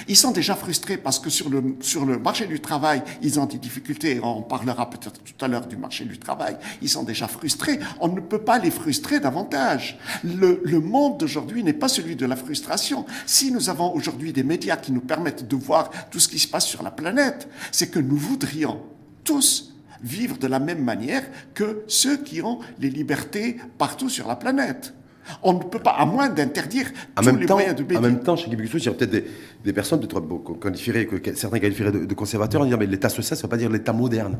[0.08, 3.46] Ils sont déjà frustrés parce que sur le, sur le marché du travail, ils ont
[3.46, 4.20] des difficultés.
[4.24, 6.58] On parlera peut-être tout à l'heure du marché du travail.
[6.82, 7.80] Ils sont déjà frustrés.
[8.00, 9.98] On ne peut pas les frustrer davantage.
[10.24, 13.06] Le, le monde d'aujourd'hui n'est pas celui de la frustration.
[13.26, 16.48] Si nous avons aujourd'hui des médias qui nous permettent de voir tout ce qui se
[16.48, 18.82] passe sur la planète, c'est que nous voudrions
[19.24, 24.36] tous vivre de la même manière que ceux qui ont les libertés partout sur la
[24.36, 24.94] planète.
[25.42, 28.50] On ne peut pas, à moins d'interdire tous les moyens de En même temps, chez
[28.50, 29.26] Québec il y a peut-être
[29.64, 33.50] des, personnes, que certains qualifieraient de, conservateurs, en disant mais l'État social, ça ne veut
[33.50, 34.38] pas dire l'État moderne.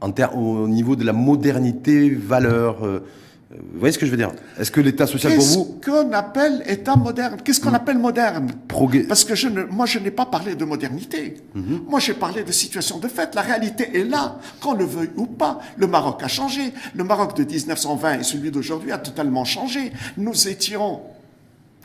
[0.00, 3.00] En au niveau de la modernité, valeur, euh,
[3.50, 4.32] vous voyez ce que je veux dire?
[4.58, 5.80] Est-ce que l'État social pour vous?
[5.82, 7.38] Qu'est-ce qu'on appelle État moderne?
[7.42, 7.76] Qu'est-ce qu'on hmm.
[7.76, 8.50] appelle moderne?
[9.08, 11.38] Parce que je ne, moi, je n'ai pas parlé de modernité.
[11.54, 11.78] Hmm.
[11.88, 13.34] Moi, j'ai parlé de situation de fait.
[13.34, 15.60] La réalité est là, qu'on le veuille ou pas.
[15.78, 16.74] Le Maroc a changé.
[16.94, 19.92] Le Maroc de 1920 et celui d'aujourd'hui a totalement changé.
[20.18, 21.00] Nous étions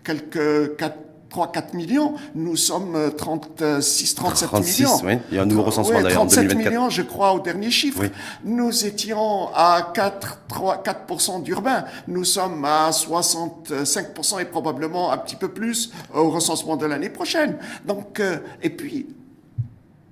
[0.04, 0.98] quelques 4
[1.34, 5.02] 3-4 millions, nous sommes 36, 37 36, millions.
[5.04, 5.14] Oui.
[5.32, 8.04] Il y a un nouveau recensement d'ailleurs 37 millions, je crois, au dernier chiffre.
[8.44, 11.86] Nous étions à 4, 3, 4% d'urbain.
[12.08, 17.58] Nous sommes à 65% et probablement un petit peu plus au recensement de l'année prochaine.
[17.86, 19.08] Donc, euh, et puis,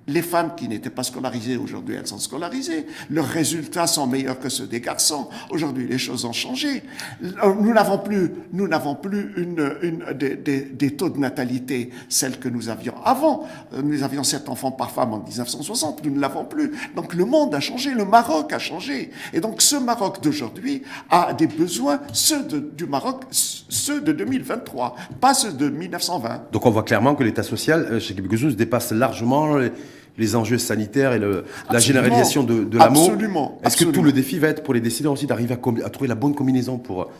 [0.08, 2.86] les femmes qui n'étaient pas scolarisées, aujourd'hui elles sont scolarisées.
[3.10, 5.28] Leurs résultats sont meilleurs que ceux des garçons.
[5.50, 6.82] Aujourd'hui, les choses ont changé.
[7.20, 12.48] Nous n'avons plus, nous n'avons plus une, une des, des, taux de natalité, celles que
[12.48, 13.46] nous avions avant.
[13.82, 16.04] Nous avions sept enfants par femme en 1960.
[16.04, 16.72] Nous ne l'avons plus.
[16.94, 19.10] Donc le monde a changé, le Maroc a changé.
[19.32, 25.34] Et donc ce Maroc d'aujourd'hui a des besoins, ceux du Maroc, ceux de 2023, pas
[25.34, 26.52] ceux de 1920.
[26.52, 29.72] Donc on voit clairement que l'État social euh, chez Québec dépasse largement les
[30.18, 33.10] les enjeux sanitaires et la généralisation de, de l'amour.
[33.10, 33.58] Absolument.
[33.64, 36.14] Est-ce que tout le défi va être pour les décideurs aussi d'arriver à, trouver la
[36.14, 37.10] bonne combinaison pour,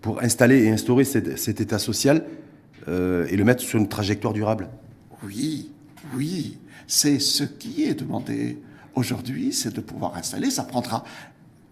[0.00, 2.24] pour installer et instaurer cet, état social
[2.88, 4.68] euh, et le mettre sur une trajectoire durable
[5.24, 5.70] Oui,
[6.14, 6.58] oui.
[6.86, 8.58] C'est ce qui est demandé
[8.94, 10.50] aujourd'hui, c'est de pouvoir installer.
[10.50, 11.04] Ça prendra,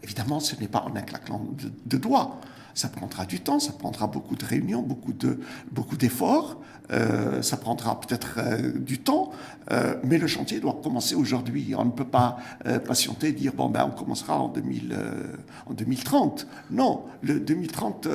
[0.03, 1.47] évidemment, ce n'est pas en un claquement
[1.87, 2.41] de doigts.
[2.75, 5.39] Ça prendra du temps, ça prendra beaucoup de réunions, beaucoup de
[5.71, 6.61] beaucoup d'efforts.
[6.93, 9.33] Euh, ça prendra peut-être euh, du temps,
[9.71, 11.73] euh, mais le chantier doit commencer aujourd'hui.
[11.79, 12.37] On ne peut pas
[12.87, 14.95] patienter et dire bon ben on commencera en, 2000,
[15.67, 16.47] en 2030.
[16.71, 18.09] Non, le 2030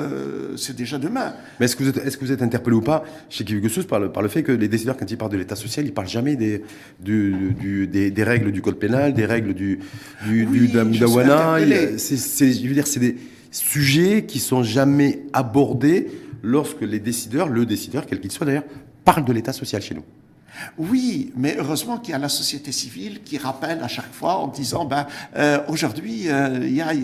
[0.56, 1.34] c'est déjà demain.
[1.60, 4.00] Mais est-ce que vous êtes, est-ce que vous êtes interpellé ou pas chez Kivigosus par
[4.00, 6.08] le, par le fait que les décideurs quand ils parlent de l'État social, ils parlent
[6.08, 6.64] jamais des,
[7.00, 9.80] du, des, des, règles du code pénal, des règles du
[10.26, 13.18] du, oui, du C'est, je veux dire, c'est des
[13.52, 16.08] sujets qui sont jamais abordés
[16.42, 18.66] lorsque les décideurs, le décideur, quel qu'il soit d'ailleurs,
[19.06, 20.04] parle de l'État social chez nous.
[20.78, 24.48] Oui, mais heureusement qu'il y a la société civile qui rappelle à chaque fois en
[24.48, 27.04] disant ben euh, aujourd'hui euh, il y, a, y,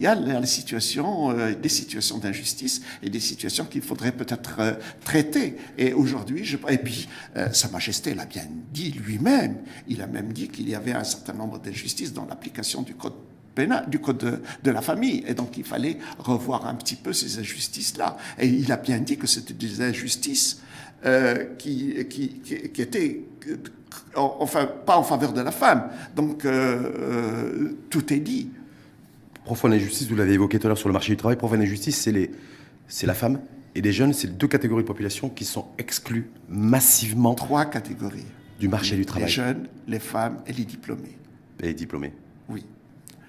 [0.00, 5.56] y, a, la situation, euh, des situations d'injustice et des situations qu'il faudrait peut-être traiter.
[5.76, 7.08] Et aujourd'hui, je, et puis
[7.52, 9.58] Sa Majesté l'a bien dit lui-même.
[9.86, 13.14] Il a même dit qu'il y avait un certain nombre d'injustices dans l'application du code
[13.88, 15.24] du code de, la famille.
[15.26, 18.16] Et donc il fallait revoir un petit peu ces injustices-là.
[18.38, 20.62] Et il a bien dit que c'était des injustices
[21.04, 23.24] euh, qui, qui, qui, étaient,
[24.14, 25.90] enfin, pas en faveur de la femme.
[26.16, 26.50] Donc euh,
[26.98, 28.50] euh, tout est dit.
[29.44, 31.98] Profonde injustice, vous l'avez évoqué tout à l'heure sur le marché du travail, profonde injustice,
[31.98, 32.30] c'est les,
[32.86, 33.40] c'est la femme
[33.74, 37.34] et les jeunes, c'est deux catégories de population qui sont exclues massivement.
[37.34, 38.26] Trois catégories.
[38.58, 39.26] Du marché du travail.
[39.26, 41.16] Les jeunes, les femmes et les diplômés.
[41.62, 42.12] Et les diplômés.
[42.48, 42.64] Oui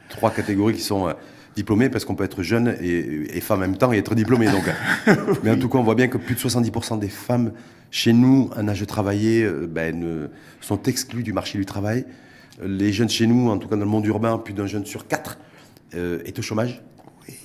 [0.10, 1.14] trois catégories qui sont euh,
[1.56, 4.48] diplômées parce qu'on peut être jeune et, femme en même temps et être diplômé.
[4.48, 4.64] Donc,
[5.44, 7.54] Mais en tout cas, on voit bien que plus de 70% des femmes
[7.92, 10.30] chez nous, en âge de travailler, euh, ben,
[10.62, 12.06] sont exclues du marché du travail.
[12.62, 15.08] Les jeunes chez nous, en tout cas dans le monde urbain, plus d'un jeune sur
[15.08, 15.40] quatre
[15.96, 16.82] euh, est au chômage.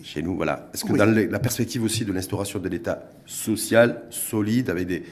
[0.03, 0.71] Chez nous, voilà.
[0.73, 5.03] Est-ce que dans la perspective aussi de l'instauration de l'État social, solide, avec des,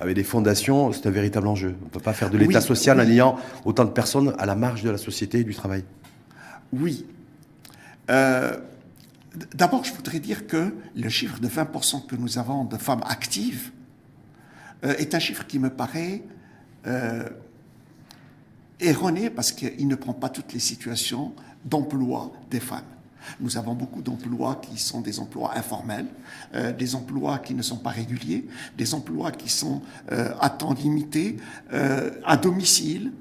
[0.00, 1.74] avec des fondations, c'est un véritable enjeu.
[1.82, 4.54] On ne peut pas faire de l'État social en ayant autant de personnes à la
[4.54, 5.84] marge de la société et du travail.
[6.80, 7.06] Oui.
[8.10, 8.58] Euh,
[9.54, 13.70] d'abord, je voudrais dire que le chiffre de 20% que nous avons de femmes actives
[14.84, 16.22] euh, est un chiffre qui me paraît
[16.86, 17.28] euh,
[18.80, 21.32] erroné parce qu'il ne prend pas toutes les situations
[21.64, 22.82] d'emploi des femmes.
[23.40, 26.08] Nous avons beaucoup d'emplois qui sont des emplois informels,
[26.76, 31.38] des emplois qui ne sont pas réguliers, des emplois qui sont à temps limité,
[31.70, 33.12] à domicile,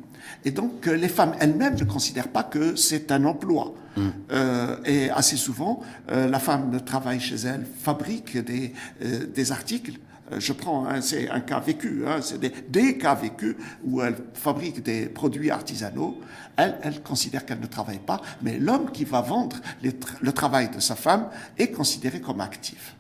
[0.46, 3.74] Et donc, les femmes elles-mêmes ne considèrent pas que c'est un emploi.
[3.96, 4.02] Mm.
[4.32, 9.94] Euh, et assez souvent, euh, la femme travaille chez elle, fabrique des, euh, des articles.
[10.40, 14.16] Je prends, hein, c'est un cas vécu, hein, c'est des, des, cas vécus où elle
[14.34, 16.20] fabrique des produits artisanaux.
[16.56, 20.80] Elle, elle considère qu'elle ne travaille pas, mais l'homme qui va vendre le travail de
[20.80, 22.96] sa femme est considéré comme actif.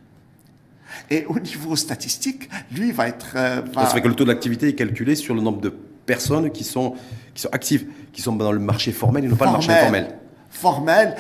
[1.09, 3.33] Et au niveau statistique, lui va être.
[3.35, 3.85] Euh, va...
[3.85, 5.73] Ça fait que le taux d'activité est calculé sur le nombre de
[6.05, 6.93] personnes qui sont,
[7.33, 10.07] qui sont actives, qui sont dans le marché formel et non pas le marché informel.
[10.49, 11.15] Formel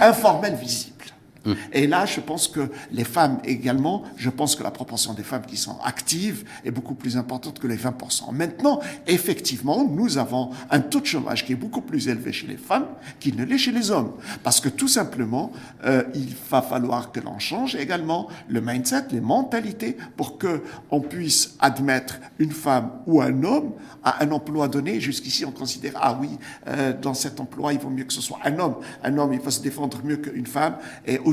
[0.00, 0.91] informel visible.
[1.44, 1.52] Mmh.
[1.72, 5.44] Et là, je pense que les femmes également, je pense que la proportion des femmes
[5.46, 8.32] qui sont actives est beaucoup plus importante que les 20%.
[8.32, 12.56] Maintenant, effectivement, nous avons un taux de chômage qui est beaucoup plus élevé chez les
[12.56, 12.86] femmes
[13.20, 14.12] qu'il ne l'est chez les hommes.
[14.42, 15.52] Parce que tout simplement,
[15.84, 21.00] euh, il va falloir que l'on change également le mindset, les mentalités, pour que on
[21.00, 23.72] puisse admettre une femme ou un homme
[24.04, 25.00] à un emploi donné.
[25.00, 26.30] Jusqu'ici, on considère, ah oui,
[26.68, 28.76] euh, dans cet emploi, il vaut mieux que ce soit un homme.
[29.02, 30.76] Un homme, il va se défendre mieux qu'une femme.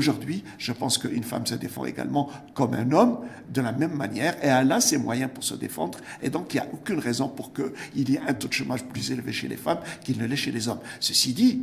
[0.00, 3.18] Aujourd'hui, je pense qu'une femme se défend également comme un homme,
[3.52, 6.56] de la même manière, et elle a ses moyens pour se défendre, et donc il
[6.56, 9.46] n'y a aucune raison pour qu'il y ait un taux de chômage plus élevé chez
[9.46, 10.80] les femmes qu'il ne l'est chez les hommes.
[11.00, 11.60] Ceci dit,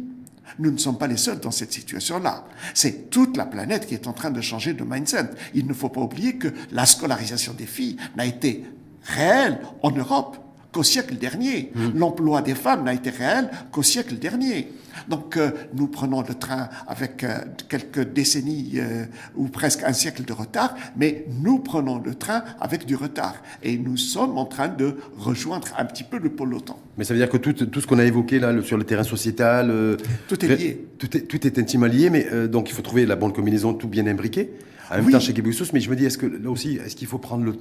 [0.59, 2.45] nous ne sommes pas les seuls dans cette situation-là.
[2.75, 5.31] C'est toute la planète qui est en train de changer de mindset.
[5.55, 8.65] Il ne faut pas oublier que la scolarisation des filles n'a été
[9.01, 10.37] réelle en Europe
[10.71, 11.71] qu'au siècle dernier.
[11.73, 11.97] Mmh.
[11.97, 14.67] L'emploi des femmes n'a été réel qu'au siècle dernier.
[15.07, 17.37] Donc euh, nous prenons le train avec euh,
[17.69, 22.85] quelques décennies euh, ou presque un siècle de retard, mais nous prenons le train avec
[22.85, 23.35] du retard.
[23.63, 26.75] Et nous sommes en train de rejoindre un petit peu le peloton.
[26.97, 29.03] Mais ça veut dire que tout, tout ce qu'on a évoqué là sur le terrain
[29.03, 29.97] sociétal...
[30.27, 30.87] tout est lié.
[30.97, 33.87] Tout est, tout est intimement lié, mais donc il faut trouver la bonne combinaison, tout
[33.87, 34.51] bien imbriqué.
[34.89, 35.11] En même oui.
[35.11, 37.43] temps chez Kibusous, mais je me dis, est-ce que là aussi, est-ce qu'il faut prendre
[37.43, 37.55] le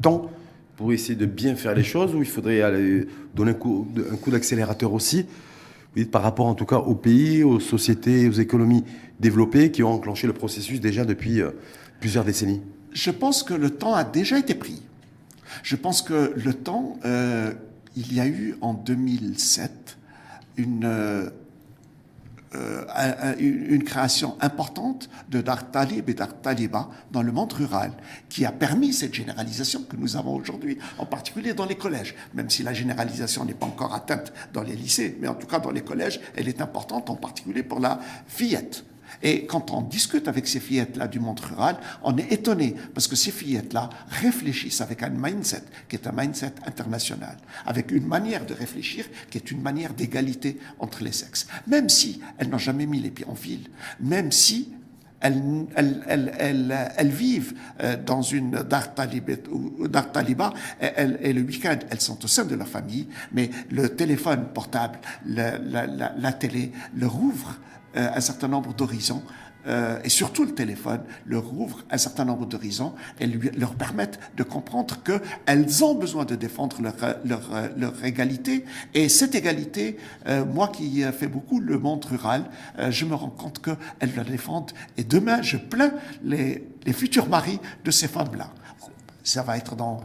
[0.00, 0.30] temps
[0.78, 2.62] pour essayer de bien faire les choses ou il faudrait
[3.34, 3.86] donner un coup,
[4.28, 5.26] d'accélérateur aussi
[6.04, 8.84] par rapport en tout cas aux pays, aux sociétés, aux économies
[9.18, 11.50] développées qui ont enclenché le processus déjà depuis euh,
[11.98, 12.62] plusieurs décennies
[12.92, 14.80] Je pense que le temps a déjà été pris.
[15.64, 17.52] Je pense que le temps, euh,
[17.96, 19.98] il y a eu en 2007
[20.56, 21.30] une, euh,
[23.38, 27.92] une création importante de Dartalib et d'Artaliba dans le monde rural,
[28.28, 32.50] qui a permis cette généralisation que nous avons aujourd'hui, en particulier dans les collèges, même
[32.50, 35.70] si la généralisation n'est pas encore atteinte dans les lycées, mais en tout cas dans
[35.70, 38.84] les collèges, elle est importante, en particulier pour la fillette.
[39.22, 43.16] Et quand on discute avec ces fillettes-là du monde rural, on est étonné parce que
[43.16, 47.36] ces fillettes-là réfléchissent avec un mindset qui est un mindset international,
[47.66, 51.46] avec une manière de réfléchir qui est une manière d'égalité entre les sexes.
[51.66, 53.68] Même si elles n'ont jamais mis les pieds en ville,
[54.00, 54.72] même si
[55.20, 62.54] elles, vivent euh, dans une Dar Taliba et, le week-end, elles sont au sein de
[62.54, 67.58] leur famille, mais le téléphone portable, la, la télé leur ouvre
[67.96, 69.22] euh, un certain nombre d'horizons,
[69.66, 74.42] euh, et surtout le téléphone leur ouvre un certain nombre d'horizons et leur permettent de
[74.42, 78.64] comprendre qu'elles ont besoin de défendre leur, leur, leur égalité.
[78.94, 82.44] Et cette égalité, euh, moi qui fais beaucoup le monde rural,
[82.90, 84.72] je me rends compte qu'elles la défendent.
[84.96, 88.50] Et demain, je plains les, les futurs maris de ces femmes-là.
[89.24, 90.00] Ça va être dans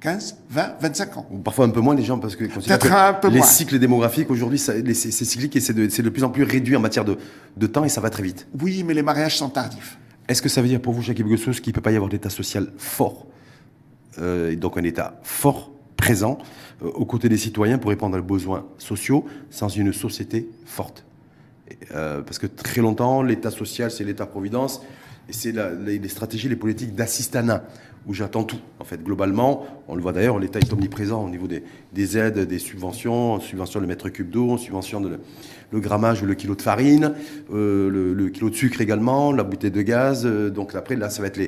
[0.00, 1.26] 15, 20, 25 ans.
[1.30, 3.46] Ou parfois un peu moins les gens, parce que, que un peu les moins.
[3.46, 7.04] cycles démographiques aujourd'hui, c'est cyclique et c'est de, de, plus en plus réduit en matière
[7.04, 7.18] de,
[7.56, 8.46] de, temps et ça va très vite.
[8.60, 9.98] Oui, mais les mariages sont tardifs.
[10.28, 12.10] Est-ce que ça veut dire pour vous, Jacques Gossous, qu'il ne peut pas y avoir
[12.10, 13.26] d'état social fort,
[14.18, 16.38] euh, donc un état fort, présent,
[16.82, 21.04] euh, aux côtés des citoyens pour répondre aux besoins sociaux, sans une société forte?
[21.92, 24.80] Euh, Parce que très longtemps, l'état social, c'est l'état-providence,
[25.28, 27.64] et c'est les, les stratégies, les politiques d'assistanat
[28.06, 28.58] où j'attends tout.
[28.78, 32.38] En fait, globalement, on le voit d'ailleurs, l'État est omniprésent au niveau des, des, aides,
[32.40, 33.34] des subventions.
[33.34, 35.18] On subventionne le mètre cube d'eau, on subventionne
[35.70, 37.14] le, grammage, le kilo de farine,
[37.52, 40.24] euh, le, kilo de sucre également, la bouteille de gaz.
[40.24, 41.40] Euh, donc après, là, ça va être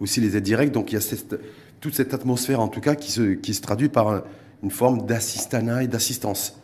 [0.00, 0.74] aussi les aides directes.
[0.74, 1.36] Donc il y a
[1.80, 4.22] toute cette atmosphère, en tout cas, qui se, traduit par un,
[4.62, 6.58] une forme d'assistanat et d'assistance.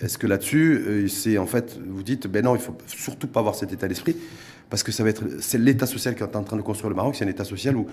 [0.00, 3.40] Est-ce que là-dessus, euh, c'est en fait, vous dites, ben non, il faut surtout pas
[3.40, 4.16] avoir cet état d'esprit,
[4.70, 6.96] parce que ça va être, c'est l'état social qui est en train de construire le
[6.96, 7.86] Maroc, c'est un état social où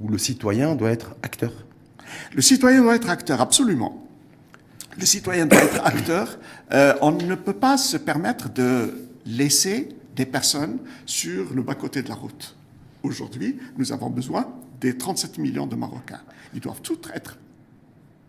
[0.00, 1.52] où le citoyen doit être acteur
[2.34, 4.06] Le citoyen doit être acteur, absolument.
[4.98, 6.38] Le citoyen doit être acteur.
[6.72, 12.08] Euh, on ne peut pas se permettre de laisser des personnes sur le bas-côté de
[12.08, 12.56] la route.
[13.02, 14.48] Aujourd'hui, nous avons besoin
[14.80, 16.22] des 37 millions de Marocains.
[16.54, 17.38] Ils doivent tous être,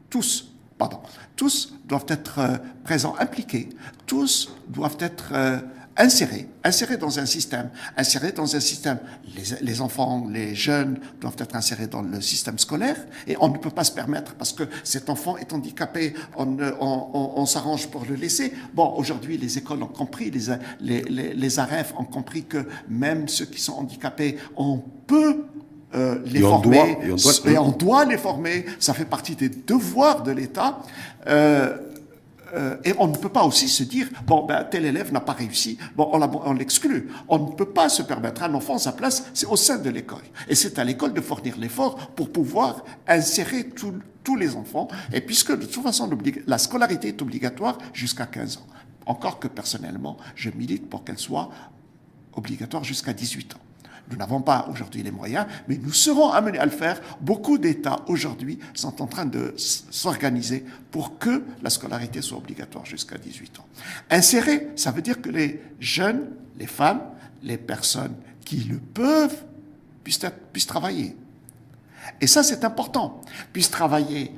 [0.09, 0.99] tous, pardon,
[1.35, 3.69] tous doivent être euh, présents, impliqués.
[4.05, 5.59] Tous doivent être euh,
[5.97, 8.99] insérer, insérer dans un système, insérer dans un système.
[9.61, 13.71] Les, enfants, les jeunes doivent être insérés dans le système scolaire et on ne peut
[13.71, 18.53] pas se permettre parce que cet enfant est handicapé, on, on, s'arrange pour le laisser.
[18.73, 23.45] Bon, aujourd'hui, les écoles ont compris, les, les, les, AREF ont compris que même ceux
[23.45, 25.45] qui sont handicapés, on peut
[25.95, 28.65] euh, les former et, on doit, et on doit, les former.
[28.79, 30.79] Ça fait partie des devoirs de l'État.
[31.27, 31.77] Euh,
[32.53, 35.33] euh, et on ne peut pas aussi se dire, bon, ben, tel élève n'a pas
[35.33, 37.09] réussi, bon, on l'exclut.
[37.27, 38.43] On ne peut pas se permettre.
[38.43, 40.23] Un enfant, sa place, c'est au sein de l'école.
[40.47, 44.87] Et c'est à l'école de fournir l'effort pour pouvoir insérer tous les enfants.
[45.13, 46.09] Et puisque de toute façon,
[46.45, 48.67] la scolarité est obligatoire jusqu'à 15 ans.
[49.05, 51.49] Encore que personnellement, je milite pour qu'elle soit
[52.33, 53.66] obligatoire jusqu'à 18 ans.
[54.09, 57.01] Nous n'avons pas aujourd'hui les moyens, mais nous serons amenés à le faire.
[57.19, 63.17] Beaucoup d'États aujourd'hui sont en train de s'organiser pour que la scolarité soit obligatoire jusqu'à
[63.17, 63.65] 18 ans.
[64.09, 67.01] Insérer, ça veut dire que les jeunes, les femmes,
[67.43, 69.43] les personnes qui le peuvent
[70.03, 71.15] puissent, travailler.
[72.21, 73.21] Et ça, c'est important.
[73.51, 74.31] Puissent travailler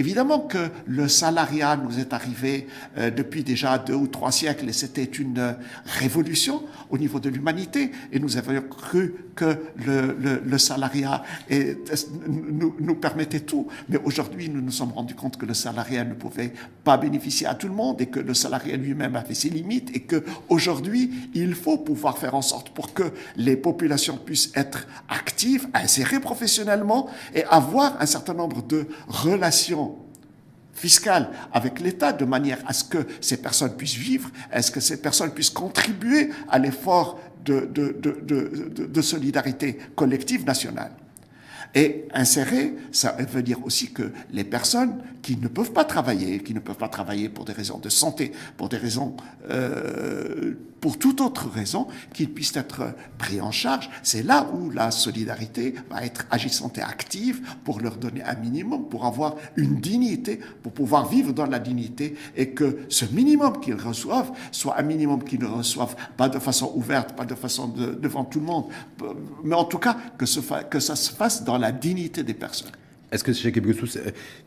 [0.00, 4.72] Évidemment que le salariat nous est arrivé euh, depuis déjà deux ou trois siècles et
[4.72, 5.52] c'était une euh,
[5.86, 11.22] révolution au niveau de l'humanité et nous avions cru que le, le, le salariat
[12.28, 13.66] nous, nous, permettait tout.
[13.88, 16.52] Mais aujourd'hui, nous nous sommes rendus compte que le salariat ne pouvait
[16.84, 20.00] pas bénéficier à tout le monde et que le salariat lui-même avait ses limites et
[20.00, 25.68] que aujourd'hui, il faut pouvoir faire en sorte pour que les populations puissent être actives,
[25.74, 29.87] insérées professionnellement et avoir un certain nombre de relations
[30.78, 34.80] fiscale avec l'État de manière à ce que ces personnes puissent vivre, à ce que
[34.80, 40.92] ces personnes puissent contribuer à l'effort de, de, solidarité collective nationale.
[41.74, 46.54] Et insérer, ça veut dire aussi que les personnes qui ne peuvent pas travailler, qui
[46.54, 49.16] ne peuvent pas travailler pour des raisons de santé, pour des raisons,
[49.50, 54.90] euh, pour toute autre raison, qu'ils puissent être pris en charge, c'est là où la
[54.90, 60.40] solidarité va être agissante et active pour leur donner un minimum, pour avoir une dignité,
[60.62, 65.24] pour pouvoir vivre dans la dignité et que ce minimum qu'ils reçoivent soit un minimum
[65.24, 68.66] qu'ils ne reçoivent pas de façon ouverte, pas de façon devant tout le monde,
[69.44, 72.70] mais en tout cas que, ça se fasse dans la dignité des personnes.
[73.10, 73.98] Est-ce que chez quelque chose,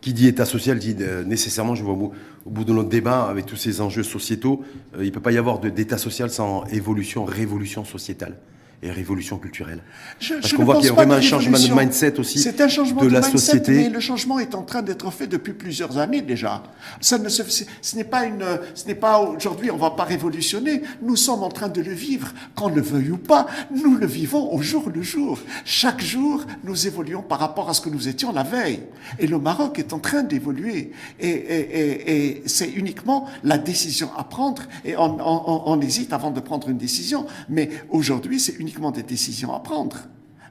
[0.01, 3.45] qui dit État social dit euh, nécessairement, je vois au bout, de notre débat, avec
[3.45, 4.63] tous ces enjeux sociétaux,
[4.95, 8.37] euh, il ne peut pas y avoir d'État social sans évolution, révolution sociétale
[8.83, 9.79] et révolution culturelle.
[10.19, 12.67] Je, Parce qu'on voit qu'il y a vraiment un changement de mindset aussi C'est un
[12.67, 13.71] changement de, la mindset, société.
[13.73, 16.63] Mais le changement est en train d'être fait depuis plusieurs années déjà.
[16.99, 20.81] Ça ne ce n'est pas une, ce n'est pas aujourd'hui, on va pas révolutionner.
[21.03, 23.45] Nous sommes en train de le vivre, qu'on le veuille ou pas.
[23.71, 25.39] Nous le vivons au jour le jour.
[25.63, 28.81] Chaque jour, nous évoluons par rapport à ce que nous étions la veille.
[29.19, 30.91] Et le Maroc est en train d'évoluer.
[31.19, 34.63] Et, et, et, c'est uniquement la décision à prendre.
[34.85, 37.27] Et on, on, on hésite avant de prendre une décision.
[37.47, 39.97] Mais aujourd'hui, c'est uniquement des décisions à prendre.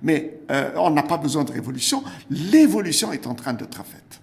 [0.03, 2.03] Mais euh, on n'a pas besoin de révolution.
[2.31, 4.21] L'évolution est en train d'être faite.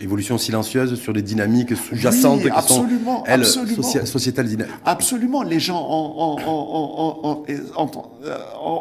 [0.00, 4.04] Évolution silencieuse sur des dynamiques sous-jacentes qui absolument, sont, elles, absolument.
[4.04, 4.74] sociétales dynamiques.
[4.84, 5.44] Absolument.
[5.44, 7.44] Les gens ont,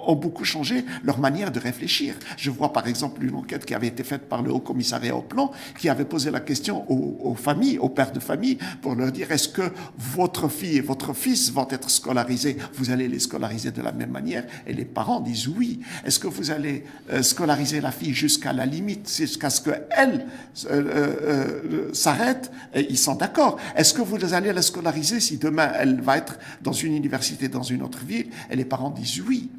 [0.08, 2.16] ont, beaucoup changé leur manière de réfléchir.
[2.36, 5.22] Je vois par exemple une enquête qui avait été faite par le Haut Commissariat au
[5.22, 9.12] Plan qui avait posé la question aux, aux familles, aux pères de famille, pour leur
[9.12, 12.58] dire est-ce que votre fille et votre fils vont être scolarisés?
[12.74, 14.46] Vous allez les scolariser de la même manière?
[14.66, 15.80] Et les parents disent oui.
[16.06, 20.26] Est-ce que vous allez euh, scolariser la fille jusqu'à la limite, jusqu'à ce qu'elle...
[20.72, 23.58] Euh, euh, euh, s'arrête, et ils sont d'accord.
[23.76, 27.64] Est-ce que vous allez la scolariser si demain elle va être dans une université dans
[27.64, 29.50] une autre ville Et les parents disent oui.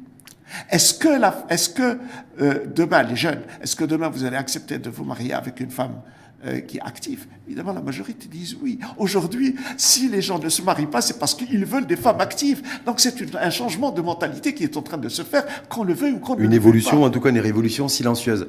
[0.69, 1.07] Est-ce que,
[1.49, 1.97] est-ce que
[2.41, 5.71] euh, demain, les jeunes, est-ce que demain vous allez accepter de vous marier avec une
[5.71, 6.01] femme
[6.45, 7.25] euh, qui est active?
[7.47, 8.79] Évidemment, la majorité disent oui.
[8.97, 12.61] Aujourd'hui, si les gens ne se marient pas, c'est parce qu'ils veulent des femmes actives.
[12.85, 15.93] Donc c'est un changement de mentalité qui est en train de se faire, qu'on le
[15.93, 16.55] veuille ou qu'on ne le veuille pas.
[16.55, 18.47] Une évolution, en tout cas une révolution silencieuse.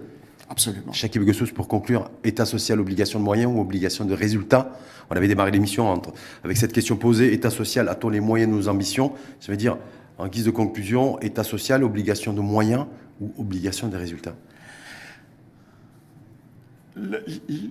[0.49, 0.93] Absolument.
[0.93, 4.79] Chaque Begossos, pour conclure, État social, obligation de moyens ou obligation de résultats?
[5.11, 6.01] On avait démarré l'émission
[6.45, 9.13] avec cette question posée, État social, a-t-on les moyens de nos ambitions?
[9.41, 9.77] Ça veut dire,
[10.19, 12.87] en guise de conclusion, État social, obligation de moyens
[13.21, 14.35] ou obligation de résultats?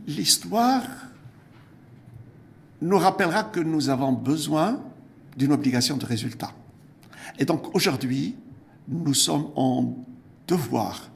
[0.08, 0.84] L'histoire
[2.82, 4.82] nous rappellera que nous avons besoin
[5.36, 6.52] d'une obligation de résultat.
[7.40, 8.36] Et donc aujourd'hui,
[8.88, 9.96] nous sommes en
[10.48, 11.10] devoir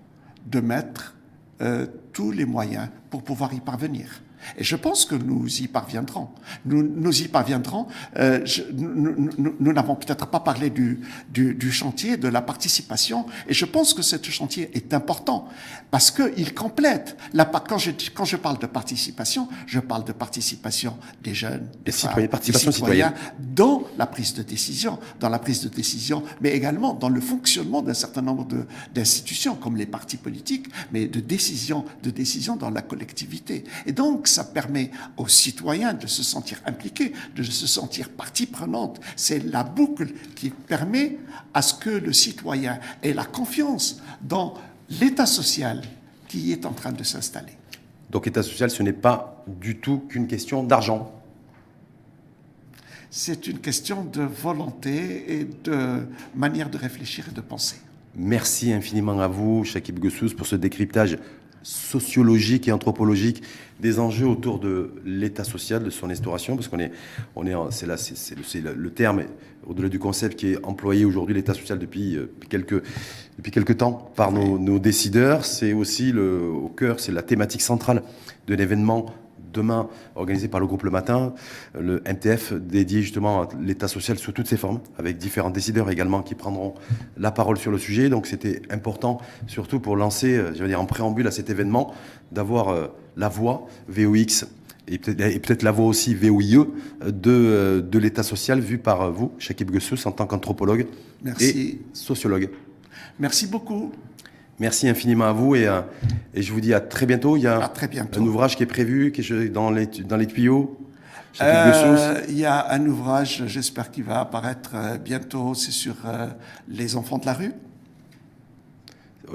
[0.48, 1.16] de mettre
[2.14, 4.22] tous les moyens pour pouvoir y parvenir.
[4.58, 6.30] Et je pense que nous y parviendrons.
[6.66, 7.88] Nous, nous y parviendrons.
[8.18, 13.54] Euh, je, nous n'avons peut-être pas parlé du, du, du, chantier de la participation, et
[13.54, 15.48] je pense que ce chantier est important
[15.92, 17.18] parce qu'il complète.
[17.34, 21.92] La, quand, je, quand je parle de participation, je parle de participation des jeunes, des,
[21.92, 23.14] citoyens, participation des citoyens
[23.56, 27.82] dans la prise de décision, dans la prise de décision, mais également dans le fonctionnement
[27.82, 28.48] d'un certain nombre
[28.94, 33.64] d'institutions comme les partis politiques, mais de décision, de décision dans la collectivité.
[33.86, 39.00] Et donc, ça permet aux citoyens de se sentir impliqués, de se sentir partie prenante.
[39.16, 41.18] C'est la boucle qui permet
[41.54, 44.54] à ce que le citoyen ait la confiance dans
[44.90, 45.82] l'état social
[46.28, 47.54] qui est en train de s'installer.
[48.10, 51.12] Donc état social, ce n'est pas du tout qu'une question d'argent.
[53.12, 57.78] C'est une question de volonté et de manière de réfléchir et de penser.
[58.16, 61.18] Merci infiniment à vous, Shakib Gessous, pour ce décryptage
[61.64, 63.44] sociologique et anthropologique
[63.80, 66.92] des enjeux autour de l'état social, de son instauration, parce qu'on est,
[67.36, 69.24] on est, c'est là, c'est le, le, terme
[69.66, 72.84] au-delà du concept qui est employé aujourd'hui l'état social depuis, euh, quelques
[73.38, 75.46] depuis quelques temps par nos, nos décideurs.
[75.46, 78.04] C'est aussi le, au cœur, c'est la thématique centrale
[78.48, 79.06] de l'événement
[79.52, 81.34] demain organisé par le groupe Le Matin,
[81.80, 86.22] le MTF dédié justement à l'état social sous toutes ses formes, avec différents décideurs également
[86.22, 86.76] qui prendront
[87.18, 88.10] la parole sur le sujet.
[88.10, 91.94] Donc c'était important, surtout pour lancer, euh, je veux dire en préambule à cet événement,
[92.32, 92.88] d'avoir euh,
[93.18, 94.46] la voix VOX
[94.88, 96.66] et peut-être la voix aussi VOIE
[97.06, 100.88] de, euh, de l'état social vu par vous, Shakib Gessous, en tant qu'anthropologue
[101.40, 102.50] et sociologue.
[103.20, 103.92] Merci beaucoup.
[104.60, 105.82] Merci infiniment à vous et, euh,
[106.34, 107.38] et, je vous dis à très bientôt.
[107.38, 110.28] Il y a très un ouvrage qui est prévu, qui est dans les, dans les
[110.28, 110.78] tuyaux.
[111.42, 116.28] Euh, il y a un ouvrage, j'espère qu'il va apparaître euh, bientôt, c'est sur euh,
[116.68, 117.54] les enfants de la rue.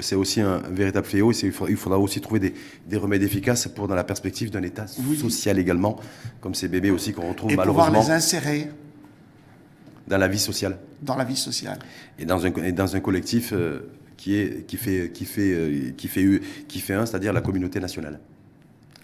[0.00, 1.32] C'est aussi un, véritable fléau.
[1.32, 2.54] Il faudra, il faudra aussi trouver des,
[2.86, 5.16] des, remèdes efficaces pour dans la perspective d'un État oui.
[5.16, 5.96] social également,
[6.40, 7.86] comme ces bébés aussi qu'on retrouve et malheureusement.
[7.86, 8.70] pouvoir les insérer
[10.08, 10.78] dans la vie sociale.
[11.00, 11.78] Dans la vie sociale.
[12.18, 15.90] Et dans un, et dans un collectif euh, qui, est, qui, fait, qui, fait, euh,
[15.96, 18.20] qui, fait, qui fait un, c'est-à-dire la communauté nationale.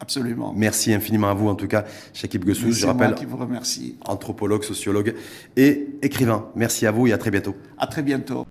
[0.00, 0.54] Absolument.
[0.56, 1.84] Merci infiniment à vous, en tout cas,
[2.14, 2.72] Shakib Gessous.
[2.72, 3.96] Je rappelle, moi qui vous remercie.
[4.06, 5.14] anthropologue, sociologue
[5.56, 6.48] et écrivain.
[6.56, 7.54] Merci à vous et à très bientôt.
[7.76, 8.46] À très bientôt.